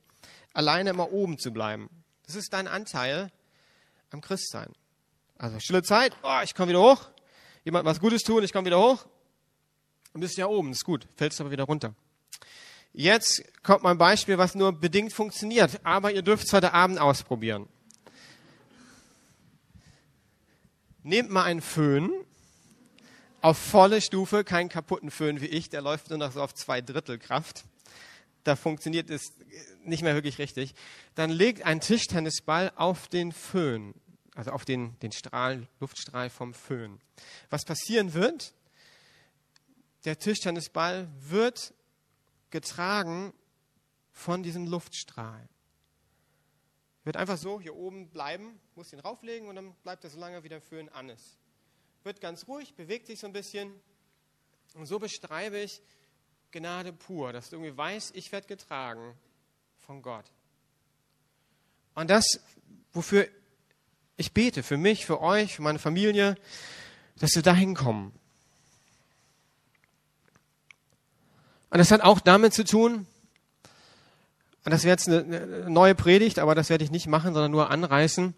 alleine 0.54 0.90
immer 0.90 1.14
oben 1.14 1.38
zu 1.38 1.52
bleiben. 1.52 1.90
Das 2.26 2.36
ist 2.36 2.52
dein 2.52 2.68
Anteil 2.68 3.32
am 4.12 4.20
Christsein. 4.20 4.74
Also 5.38 5.60
stille 5.60 5.84
Zeit, 5.84 6.16
oh, 6.24 6.40
ich 6.44 6.56
komme 6.56 6.70
wieder 6.70 6.82
hoch. 6.82 7.10
Jemand 7.64 7.86
was 7.86 8.00
Gutes 8.00 8.24
tun, 8.24 8.44
ich 8.44 8.54
komme 8.54 8.66
wieder 8.66 8.80
hoch. 8.80 9.06
Und 10.14 10.22
bist 10.22 10.38
ja 10.38 10.48
oben, 10.48 10.72
ist 10.72 10.86
gut, 10.86 11.08
fällst 11.16 11.42
aber 11.42 11.52
wieder 11.52 11.66
runter. 11.66 11.94
Jetzt 12.94 13.44
kommt 13.62 13.84
mein 13.84 13.98
Beispiel, 13.98 14.38
was 14.38 14.56
nur 14.56 14.72
bedingt 14.72 15.12
funktioniert, 15.12 15.82
aber 15.84 16.14
ihr 16.14 16.22
dürft 16.22 16.46
es 16.46 16.54
heute 16.54 16.74
Abend 16.74 16.98
ausprobieren. 17.00 17.68
Nehmt 21.04 21.30
mal 21.30 21.44
einen 21.44 21.62
Föhn 21.62 22.10
auf 23.42 23.58
volle 23.58 24.02
Stufe, 24.02 24.46
keinen 24.46 24.70
kaputten 24.70 25.12
Föhn 25.12 25.42
wie 25.42 25.48
ich, 25.48 25.70
der 25.70 25.82
läuft 25.82 26.10
nur 26.10 26.20
noch 26.20 26.32
so 26.32 26.42
auf 26.42 26.54
zwei 26.54 26.80
Drittel 26.80 27.20
Kraft. 27.20 27.66
Da 28.46 28.56
funktioniert 28.56 29.10
es 29.10 29.34
nicht 29.84 30.02
mehr 30.02 30.16
wirklich 30.16 30.40
richtig. 30.40 30.74
Dann 31.16 31.30
legt 31.30 31.64
ein 31.64 31.82
Tischtennisball 31.82 32.72
auf 32.76 33.08
den 33.08 33.34
Föhn, 33.34 33.94
also 34.36 34.52
auf 34.52 34.66
den, 34.66 35.00
den 35.00 35.12
Strahl, 35.12 35.68
Luftstrahl 35.80 36.30
vom 36.30 36.54
Föhn. 36.54 37.00
Was 37.50 37.66
passieren 37.66 38.14
wird? 38.14 38.54
Der 40.04 40.20
Tischtennisball 40.20 41.08
wird 41.20 41.74
getragen 42.52 43.34
von 44.12 44.44
diesem 44.44 44.68
Luftstrahl 44.68 45.50
wird 47.06 47.18
einfach 47.18 47.38
so 47.38 47.62
hier 47.62 47.76
oben 47.76 48.10
bleiben, 48.10 48.60
muss 48.74 48.92
ihn 48.92 49.00
rauflegen 49.00 49.48
und 49.48 49.56
dann 49.56 49.74
bleibt 49.84 50.04
er 50.04 50.10
so 50.10 50.20
lange, 50.20 50.44
wie 50.44 50.50
der 50.50 50.60
Föhn 50.60 50.90
an 50.90 51.10
ist. 51.10 51.38
Wird 52.04 52.20
ganz 52.20 52.48
ruhig, 52.48 52.74
bewegt 52.74 53.08
sich 53.08 53.20
so 53.20 53.28
ein 53.28 53.34
bisschen. 53.34 53.80
Und 54.74 54.88
so 54.88 55.00
beschreibe 55.00 55.60
ich 55.60 55.82
Gnade 56.52 56.92
pur, 56.92 57.32
dass 57.32 57.50
du 57.50 57.58
irgendwie 57.58 57.78
weißt, 57.78 58.16
ich 58.16 58.32
werde 58.32 58.48
getragen 58.48 59.16
von 59.78 60.02
Gott. 60.02 60.26
Und 61.94 62.10
das, 62.10 62.26
wofür 62.92 63.28
ich 64.18 64.34
bete, 64.34 64.64
für 64.64 64.78
mich, 64.78 65.06
für 65.06 65.22
euch, 65.22 65.56
für 65.56 65.62
meine 65.62 65.80
Familie, 65.80 66.36
dass 67.20 67.36
wir 67.36 67.42
dahin 67.42 67.76
kommen. 67.76 68.14
Und 71.70 71.80
das 71.80 71.92
hat 71.92 72.02
auch 72.02 72.20
damit 72.20 72.54
zu 72.54 72.64
tun, 72.64 73.08
und 74.66 74.72
das 74.72 74.84
wäre 74.84 74.94
jetzt 74.94 75.08
eine 75.08 75.70
neue 75.70 75.94
Predigt, 75.94 76.40
aber 76.40 76.56
das 76.56 76.70
werde 76.70 76.84
ich 76.84 76.90
nicht 76.90 77.06
machen, 77.06 77.34
sondern 77.34 77.52
nur 77.52 77.70
anreißen. 77.70 78.34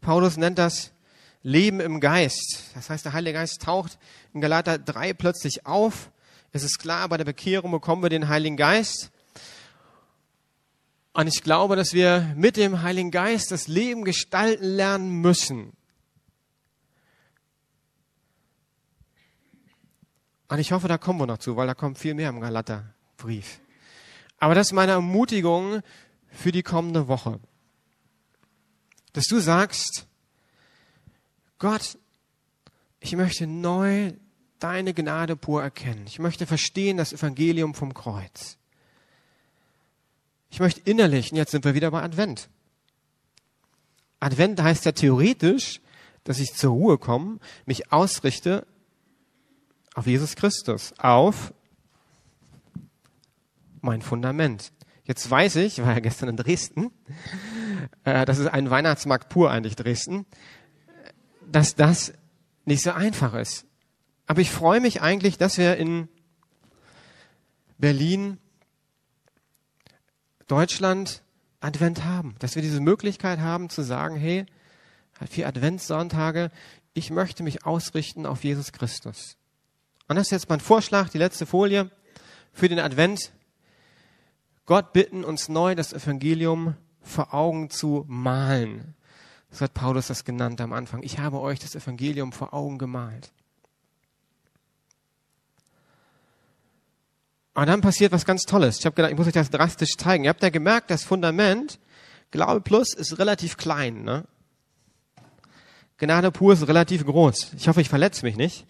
Paulus 0.00 0.36
nennt 0.36 0.58
das 0.58 0.92
Leben 1.42 1.80
im 1.80 1.98
Geist. 1.98 2.62
Das 2.74 2.88
heißt, 2.88 3.04
der 3.04 3.14
Heilige 3.14 3.38
Geist 3.38 3.62
taucht 3.62 3.98
in 4.32 4.40
Galater 4.40 4.78
3 4.78 5.12
plötzlich 5.12 5.66
auf. 5.66 6.12
Es 6.52 6.62
ist 6.62 6.78
klar, 6.78 7.08
bei 7.08 7.16
der 7.16 7.24
Bekehrung 7.24 7.72
bekommen 7.72 8.02
wir 8.02 8.08
den 8.08 8.28
Heiligen 8.28 8.56
Geist. 8.56 9.10
Und 11.16 11.28
ich 11.28 11.42
glaube, 11.42 11.76
dass 11.76 11.94
wir 11.94 12.34
mit 12.36 12.58
dem 12.58 12.82
Heiligen 12.82 13.10
Geist 13.10 13.50
das 13.50 13.68
Leben 13.68 14.04
gestalten 14.04 14.62
lernen 14.62 15.22
müssen. 15.22 15.72
Und 20.48 20.58
ich 20.58 20.72
hoffe, 20.72 20.88
da 20.88 20.98
kommen 20.98 21.18
wir 21.18 21.26
noch 21.26 21.38
zu, 21.38 21.56
weil 21.56 21.66
da 21.66 21.72
kommt 21.72 21.96
viel 21.96 22.12
mehr 22.12 22.28
im 22.28 22.42
Galaterbrief. 22.42 23.60
Aber 24.40 24.54
das 24.54 24.66
ist 24.66 24.72
meine 24.74 24.92
Ermutigung 24.92 25.80
für 26.28 26.52
die 26.52 26.62
kommende 26.62 27.08
Woche. 27.08 27.40
Dass 29.14 29.24
du 29.24 29.40
sagst, 29.40 30.06
Gott, 31.58 31.96
ich 33.00 33.16
möchte 33.16 33.46
neu 33.46 34.12
deine 34.58 34.92
Gnade 34.92 35.34
pur 35.34 35.62
erkennen. 35.62 36.04
Ich 36.06 36.18
möchte 36.18 36.44
verstehen 36.44 36.98
das 36.98 37.14
Evangelium 37.14 37.72
vom 37.72 37.94
Kreuz. 37.94 38.58
Ich 40.50 40.60
möchte 40.60 40.80
innerlich, 40.88 41.32
und 41.32 41.36
jetzt 41.38 41.50
sind 41.50 41.64
wir 41.64 41.74
wieder 41.74 41.90
bei 41.90 42.02
Advent. 42.02 42.48
Advent 44.20 44.62
heißt 44.62 44.84
ja 44.84 44.92
theoretisch, 44.92 45.80
dass 46.24 46.38
ich 46.38 46.54
zur 46.54 46.72
Ruhe 46.72 46.98
komme, 46.98 47.38
mich 47.66 47.92
ausrichte 47.92 48.66
auf 49.94 50.06
Jesus 50.06 50.36
Christus, 50.36 50.92
auf 50.98 51.52
mein 53.80 54.02
Fundament. 54.02 54.72
Jetzt 55.04 55.30
weiß 55.30 55.56
ich, 55.56 55.82
war 55.82 55.94
ja 55.94 56.00
gestern 56.00 56.30
in 56.30 56.36
Dresden, 56.36 56.90
äh, 58.04 58.24
das 58.24 58.38
ist 58.38 58.48
ein 58.48 58.70
Weihnachtsmarkt 58.70 59.28
pur 59.28 59.50
eigentlich 59.50 59.76
Dresden, 59.76 60.26
dass 61.50 61.74
das 61.74 62.12
nicht 62.64 62.82
so 62.82 62.90
einfach 62.90 63.34
ist. 63.34 63.66
Aber 64.26 64.40
ich 64.40 64.50
freue 64.50 64.80
mich 64.80 65.02
eigentlich, 65.02 65.38
dass 65.38 65.58
wir 65.58 65.76
in 65.76 66.08
Berlin, 67.78 68.38
Deutschland 70.46 71.22
Advent 71.60 72.04
haben, 72.04 72.36
dass 72.38 72.54
wir 72.54 72.62
diese 72.62 72.80
Möglichkeit 72.80 73.40
haben 73.40 73.70
zu 73.70 73.82
sagen, 73.82 74.16
hey, 74.16 74.46
vier 75.28 75.48
Adventssonntage, 75.48 76.50
ich 76.94 77.10
möchte 77.10 77.42
mich 77.42 77.66
ausrichten 77.66 78.26
auf 78.26 78.44
Jesus 78.44 78.72
Christus. 78.72 79.36
Und 80.08 80.16
das 80.16 80.28
ist 80.28 80.32
jetzt 80.32 80.48
mein 80.48 80.60
Vorschlag, 80.60 81.08
die 81.08 81.18
letzte 81.18 81.46
Folie 81.46 81.90
für 82.52 82.68
den 82.68 82.78
Advent. 82.78 83.32
Gott 84.66 84.92
bitten, 84.92 85.24
uns 85.24 85.48
neu 85.48 85.74
das 85.74 85.92
Evangelium 85.92 86.76
vor 87.00 87.34
Augen 87.34 87.70
zu 87.70 88.04
malen. 88.08 88.94
So 89.50 89.62
hat 89.62 89.74
Paulus 89.74 90.08
das 90.08 90.24
genannt 90.24 90.60
am 90.60 90.72
Anfang. 90.72 91.02
Ich 91.02 91.18
habe 91.18 91.40
euch 91.40 91.58
das 91.58 91.74
Evangelium 91.74 92.32
vor 92.32 92.52
Augen 92.52 92.78
gemalt. 92.78 93.32
Und 97.56 97.68
dann 97.68 97.80
passiert 97.80 98.12
was 98.12 98.26
ganz 98.26 98.42
Tolles. 98.42 98.80
Ich 98.80 98.84
habe 98.84 98.94
gedacht, 98.94 99.12
ich 99.12 99.16
muss 99.16 99.26
euch 99.26 99.32
das 99.32 99.48
drastisch 99.48 99.96
zeigen. 99.96 100.24
Ihr 100.24 100.28
habt 100.30 100.42
ja 100.42 100.50
gemerkt, 100.50 100.90
das 100.90 101.04
Fundament, 101.04 101.78
Glaube 102.30 102.60
plus, 102.60 102.92
ist 102.92 103.18
relativ 103.18 103.56
klein. 103.56 104.02
Ne? 104.02 104.24
Gnade 105.96 106.30
pur 106.30 106.52
ist 106.52 106.68
relativ 106.68 107.06
groß. 107.06 107.52
Ich 107.56 107.66
hoffe, 107.66 107.80
ich 107.80 107.88
verletze 107.88 108.26
mich 108.26 108.36
nicht. 108.36 108.66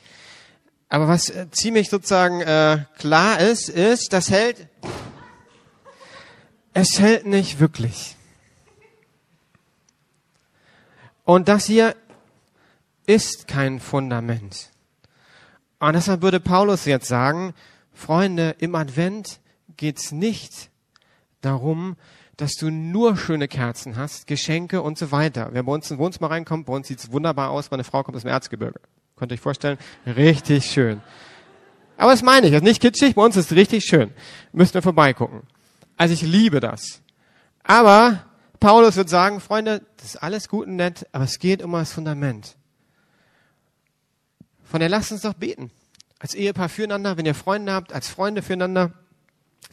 Aber 0.89 1.09
was 1.09 1.30
äh, 1.30 1.51
ziemlich 1.51 1.91
sozusagen 1.91 2.43
äh, 2.43 2.84
klar 2.97 3.41
ist, 3.41 3.68
ist, 3.68 4.12
das 4.12 4.30
hält, 4.30 4.68
es 6.72 7.01
hält 7.01 7.26
nicht 7.26 7.59
wirklich. 7.59 8.14
Und 11.24 11.49
das 11.49 11.64
hier 11.64 11.97
ist 13.05 13.49
kein 13.49 13.80
Fundament. 13.80 14.70
Und 15.80 15.95
deshalb 15.95 16.22
würde 16.22 16.39
Paulus 16.39 16.84
jetzt 16.84 17.09
sagen, 17.09 17.53
Freunde, 17.97 18.55
im 18.59 18.74
Advent 18.74 19.40
geht's 19.78 20.12
nicht 20.12 20.70
darum, 21.40 21.97
dass 22.36 22.53
du 22.53 22.68
nur 22.70 23.16
schöne 23.16 23.49
Kerzen 23.49 23.97
hast, 23.97 24.26
Geschenke 24.26 24.82
und 24.82 24.99
so 24.99 25.11
weiter. 25.12 25.49
Wer 25.53 25.62
bei 25.62 25.72
uns 25.72 25.90
ins 25.90 25.99
Wohnzimmer 25.99 26.30
reinkommt, 26.30 26.66
bei 26.66 26.74
uns 26.74 26.88
sieht's 26.88 27.11
wunderbar 27.11 27.51
aus, 27.51 27.70
meine 27.70 27.84
Frau 27.84 28.03
kommt 28.03 28.14
aus 28.14 28.22
dem 28.22 28.30
Erzgebirge. 28.30 28.80
Könnt 29.16 29.32
ihr 29.32 29.36
euch 29.36 29.40
vorstellen? 29.40 29.78
Richtig 30.05 30.66
schön. 30.70 31.01
Aber 31.97 32.11
das 32.11 32.22
meine 32.22 32.47
ich, 32.47 32.53
das 32.53 32.61
ist 32.61 32.68
nicht 32.68 32.82
kitschig, 32.82 33.14
bei 33.14 33.22
uns 33.22 33.34
ist 33.38 33.51
es 33.51 33.57
richtig 33.57 33.84
schön. 33.84 34.12
Müsst 34.53 34.74
ihr 34.74 34.82
vorbeigucken. 34.82 35.44
Also 35.97 36.12
ich 36.12 36.20
liebe 36.20 36.61
das. 36.61 37.01
Aber 37.62 38.26
Paulus 38.61 38.97
wird 38.97 39.09
sagen, 39.09 39.40
Freunde, 39.40 39.80
das 39.97 40.07
ist 40.07 40.16
alles 40.22 40.51
gut 40.51 40.66
und 40.66 40.76
nett, 40.76 41.07
aber 41.12 41.24
es 41.24 41.38
geht 41.38 41.62
um 41.62 41.72
das 41.72 41.92
Fundament. 41.92 42.57
Von 44.64 44.80
der 44.80 44.90
lasst 44.90 45.12
uns 45.12 45.22
doch 45.22 45.32
beten 45.32 45.70
als 46.18 46.34
Ehepaar 46.34 46.68
füreinander, 46.68 47.16
wenn 47.16 47.26
ihr 47.26 47.34
Freunde 47.34 47.72
habt, 47.72 47.92
als 47.92 48.08
Freunde 48.08 48.42
füreinander, 48.42 48.92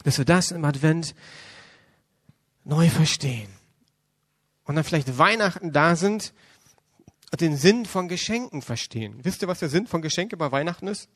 dass 0.02 0.18
wir 0.18 0.24
das 0.24 0.50
im 0.50 0.64
Advent 0.64 1.14
neu 2.64 2.88
verstehen. 2.88 3.48
Und 4.64 4.76
dann 4.76 4.84
vielleicht 4.84 5.18
Weihnachten 5.18 5.72
da 5.72 5.96
sind 5.96 6.32
und 7.30 7.40
den 7.40 7.56
Sinn 7.56 7.86
von 7.86 8.08
Geschenken 8.08 8.62
verstehen. 8.62 9.20
Wisst 9.22 9.42
ihr, 9.42 9.48
was 9.48 9.58
der 9.58 9.68
Sinn 9.68 9.86
von 9.86 10.02
Geschenke 10.02 10.36
bei 10.36 10.50
Weihnachten 10.52 10.86
ist? 10.86 11.08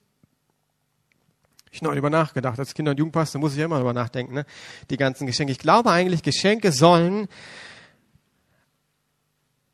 Ich 1.70 1.82
noch 1.82 1.92
über 1.92 2.10
nachgedacht. 2.10 2.58
Als 2.58 2.74
Kinder- 2.74 2.92
und 2.92 2.98
Jugendpastor 2.98 3.40
muss 3.40 3.52
ich 3.52 3.58
ja 3.58 3.66
immer 3.66 3.80
über 3.80 3.92
nachdenken, 3.92 4.34
ne? 4.34 4.46
Die 4.90 4.96
ganzen 4.96 5.26
Geschenke. 5.26 5.52
Ich 5.52 5.58
glaube 5.58 5.90
eigentlich, 5.90 6.22
Geschenke 6.22 6.72
sollen 6.72 7.28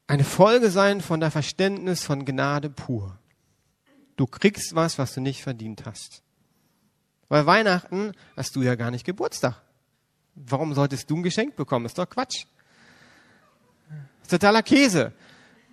eine 0.07 0.25
Folge 0.25 0.71
sein 0.71 1.01
von 1.01 1.21
der 1.21 1.31
Verständnis 1.31 2.03
von 2.05 2.25
Gnade 2.25 2.69
pur. 2.69 3.19
Du 4.17 4.27
kriegst 4.27 4.75
was, 4.75 4.99
was 4.99 5.15
du 5.15 5.21
nicht 5.21 5.43
verdient 5.43 5.85
hast. 5.87 6.23
Weil 7.29 7.47
Weihnachten 7.47 8.13
hast 8.37 8.55
du 8.55 8.63
ja 8.63 8.75
gar 8.75 8.91
nicht 8.91 9.05
Geburtstag. 9.05 9.63
Warum 10.35 10.75
solltest 10.75 11.11
du 11.11 11.17
ein 11.17 11.23
Geschenk 11.23 11.57
bekommen? 11.57 11.87
Ist 11.87 11.99
doch 11.99 12.09
Quatsch. 12.09 12.45
Ist 14.23 14.31
totaler 14.31 14.63
Käse. 14.63 15.13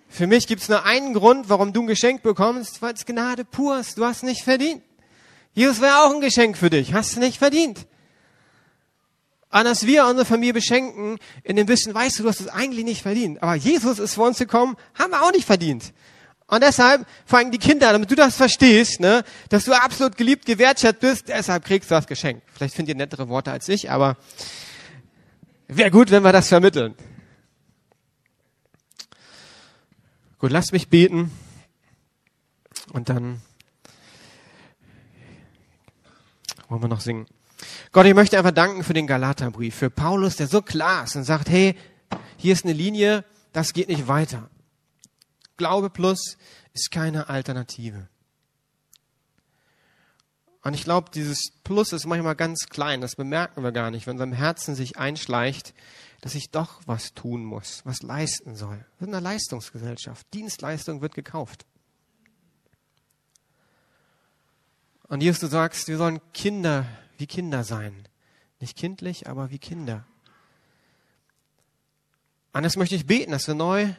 Für 0.08 0.26
mich 0.26 0.46
gibt 0.46 0.62
es 0.62 0.68
nur 0.68 0.84
einen 0.84 1.14
Grund, 1.14 1.48
warum 1.48 1.72
du 1.72 1.82
ein 1.82 1.86
Geschenk 1.86 2.22
bekommst, 2.22 2.82
weil 2.82 2.94
es 2.94 3.06
Gnade 3.06 3.44
pur 3.44 3.78
ist. 3.78 3.96
Du 3.96 4.04
hast 4.04 4.22
nicht 4.22 4.42
verdient. 4.42 4.82
Jesus 5.54 5.80
wäre 5.80 6.04
auch 6.04 6.14
ein 6.14 6.20
Geschenk 6.20 6.56
für 6.56 6.70
dich. 6.70 6.92
Hast 6.92 7.16
du 7.16 7.20
nicht 7.20 7.38
verdient. 7.38 7.86
Und 9.50 9.64
dass 9.64 9.86
wir 9.86 10.06
unsere 10.06 10.24
Familie 10.24 10.54
beschenken, 10.54 11.18
in 11.42 11.56
dem 11.56 11.68
Wissen, 11.68 11.94
weißt 11.94 12.18
du, 12.18 12.22
du 12.22 12.28
hast 12.30 12.40
es 12.40 12.48
eigentlich 12.48 12.84
nicht 12.84 13.02
verdient. 13.02 13.42
Aber 13.42 13.54
Jesus 13.54 13.98
ist 13.98 14.14
vor 14.14 14.26
uns 14.26 14.38
gekommen, 14.38 14.76
haben 14.98 15.10
wir 15.10 15.22
auch 15.22 15.32
nicht 15.32 15.44
verdient. 15.44 15.92
Und 16.52 16.62
deshalb, 16.62 17.06
allem 17.30 17.50
die 17.50 17.56
Kinder, 17.56 17.92
damit 17.92 18.10
du 18.10 18.14
das 18.14 18.36
verstehst, 18.36 19.00
ne, 19.00 19.24
dass 19.48 19.64
du 19.64 19.72
absolut 19.72 20.18
geliebt, 20.18 20.44
gewertschätzt 20.44 21.00
bist, 21.00 21.28
deshalb 21.28 21.64
kriegst 21.64 21.90
du 21.90 21.94
das 21.94 22.06
Geschenk. 22.06 22.42
Vielleicht 22.52 22.74
findet 22.74 22.94
ihr 22.94 22.98
nettere 22.98 23.30
Worte 23.30 23.50
als 23.50 23.70
ich, 23.70 23.90
aber 23.90 24.18
wäre 25.66 25.90
gut, 25.90 26.10
wenn 26.10 26.22
wir 26.22 26.30
das 26.30 26.48
vermitteln. 26.48 26.94
Gut, 30.38 30.50
lasst 30.50 30.74
mich 30.74 30.90
beten 30.90 31.30
und 32.92 33.08
dann 33.08 33.40
wollen 36.68 36.82
wir 36.82 36.88
noch 36.88 37.00
singen. 37.00 37.28
Gott, 37.92 38.04
ich 38.04 38.12
möchte 38.12 38.36
einfach 38.36 38.50
danken 38.50 38.84
für 38.84 38.92
den 38.92 39.06
Galaterbrief, 39.06 39.74
für 39.74 39.88
Paulus, 39.88 40.36
der 40.36 40.48
so 40.48 40.60
klar 40.60 41.04
ist 41.04 41.16
und 41.16 41.24
sagt, 41.24 41.48
hey, 41.48 41.76
hier 42.36 42.52
ist 42.52 42.66
eine 42.66 42.74
Linie, 42.74 43.24
das 43.54 43.72
geht 43.72 43.88
nicht 43.88 44.06
weiter. 44.06 44.50
Glaube 45.62 45.90
plus 45.90 46.38
ist 46.72 46.90
keine 46.90 47.28
Alternative. 47.28 48.08
Und 50.64 50.74
ich 50.74 50.82
glaube, 50.82 51.12
dieses 51.14 51.52
Plus 51.62 51.92
ist 51.92 52.04
manchmal 52.04 52.34
ganz 52.34 52.66
klein, 52.66 53.00
das 53.00 53.14
bemerken 53.14 53.62
wir 53.62 53.70
gar 53.70 53.92
nicht, 53.92 54.08
wenn 54.08 54.14
unserem 54.14 54.32
Herzen 54.32 54.74
sich 54.74 54.98
einschleicht, 54.98 55.72
dass 56.20 56.34
ich 56.34 56.50
doch 56.50 56.80
was 56.86 57.14
tun 57.14 57.44
muss, 57.44 57.82
was 57.84 58.02
leisten 58.02 58.56
soll. 58.56 58.84
Wir 58.98 59.06
sind 59.06 59.14
eine 59.14 59.22
Leistungsgesellschaft. 59.22 60.26
Dienstleistung 60.34 61.00
wird 61.00 61.14
gekauft. 61.14 61.64
Und 65.06 65.20
Jesus, 65.20 65.38
du 65.38 65.46
sagst, 65.46 65.86
wir 65.86 65.96
sollen 65.96 66.20
Kinder 66.34 66.88
wie 67.18 67.28
Kinder 67.28 67.62
sein. 67.62 68.08
Nicht 68.58 68.76
kindlich, 68.76 69.28
aber 69.28 69.52
wie 69.52 69.60
Kinder. 69.60 70.04
Und 72.52 72.64
das 72.64 72.74
möchte 72.74 72.96
ich 72.96 73.06
beten, 73.06 73.30
dass 73.30 73.46
wir 73.46 73.54
neu 73.54 73.94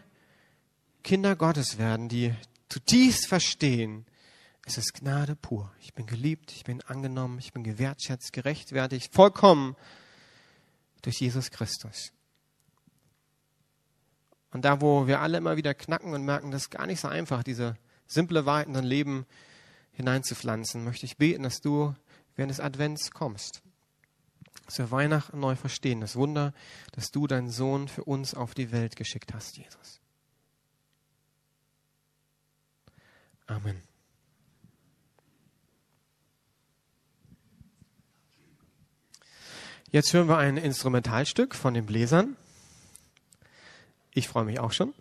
Kinder 1.03 1.35
Gottes 1.35 1.77
werden, 1.77 2.09
die 2.09 2.33
zutiefst 2.69 3.27
verstehen, 3.27 4.05
es 4.65 4.77
ist 4.77 4.93
Gnade 4.93 5.35
pur. 5.35 5.71
Ich 5.81 5.93
bin 5.93 6.05
geliebt, 6.05 6.51
ich 6.53 6.63
bin 6.63 6.81
angenommen, 6.81 7.37
ich 7.37 7.51
bin 7.51 7.63
gewertschätzt, 7.63 8.31
gerechtfertigt, 8.31 9.13
vollkommen 9.13 9.75
durch 11.01 11.19
Jesus 11.19 11.51
Christus. 11.51 12.13
Und 14.51 14.63
da, 14.63 14.79
wo 14.79 15.07
wir 15.07 15.19
alle 15.19 15.37
immer 15.37 15.57
wieder 15.57 15.73
knacken 15.73 16.13
und 16.13 16.23
merken, 16.23 16.51
das 16.51 16.63
ist 16.63 16.69
gar 16.69 16.85
nicht 16.85 17.01
so 17.01 17.09
einfach, 17.09 17.43
diese 17.43 17.75
simple 18.07 18.45
Wahrheit 18.45 18.67
in 18.67 18.73
dein 18.73 18.83
Leben 18.85 19.25
hineinzupflanzen, 19.91 20.83
möchte 20.83 21.05
ich 21.05 21.17
beten, 21.17 21.43
dass 21.43 21.59
du 21.59 21.93
während 22.35 22.51
des 22.51 22.59
Advents 22.59 23.11
kommst. 23.11 23.61
Dass 24.65 24.77
wir 24.77 24.91
Weihnachten 24.91 25.39
neu 25.39 25.55
verstehen, 25.55 25.99
das 25.99 26.15
Wunder, 26.15 26.53
dass 26.93 27.11
du 27.11 27.27
deinen 27.27 27.49
Sohn 27.49 27.89
für 27.89 28.05
uns 28.05 28.33
auf 28.33 28.53
die 28.53 28.71
Welt 28.71 28.95
geschickt 28.95 29.33
hast, 29.33 29.57
Jesus. 29.57 30.02
Amen. 33.47 33.81
Jetzt 39.91 40.11
hören 40.13 40.27
wir 40.27 40.37
ein 40.37 40.57
Instrumentalstück 40.57 41.53
von 41.53 41.75
den 41.75 41.85
Bläsern. 41.85 42.35
Ich 44.11 44.27
freue 44.27 44.45
mich 44.45 44.59
auch 44.59 44.71
schon. 44.71 44.93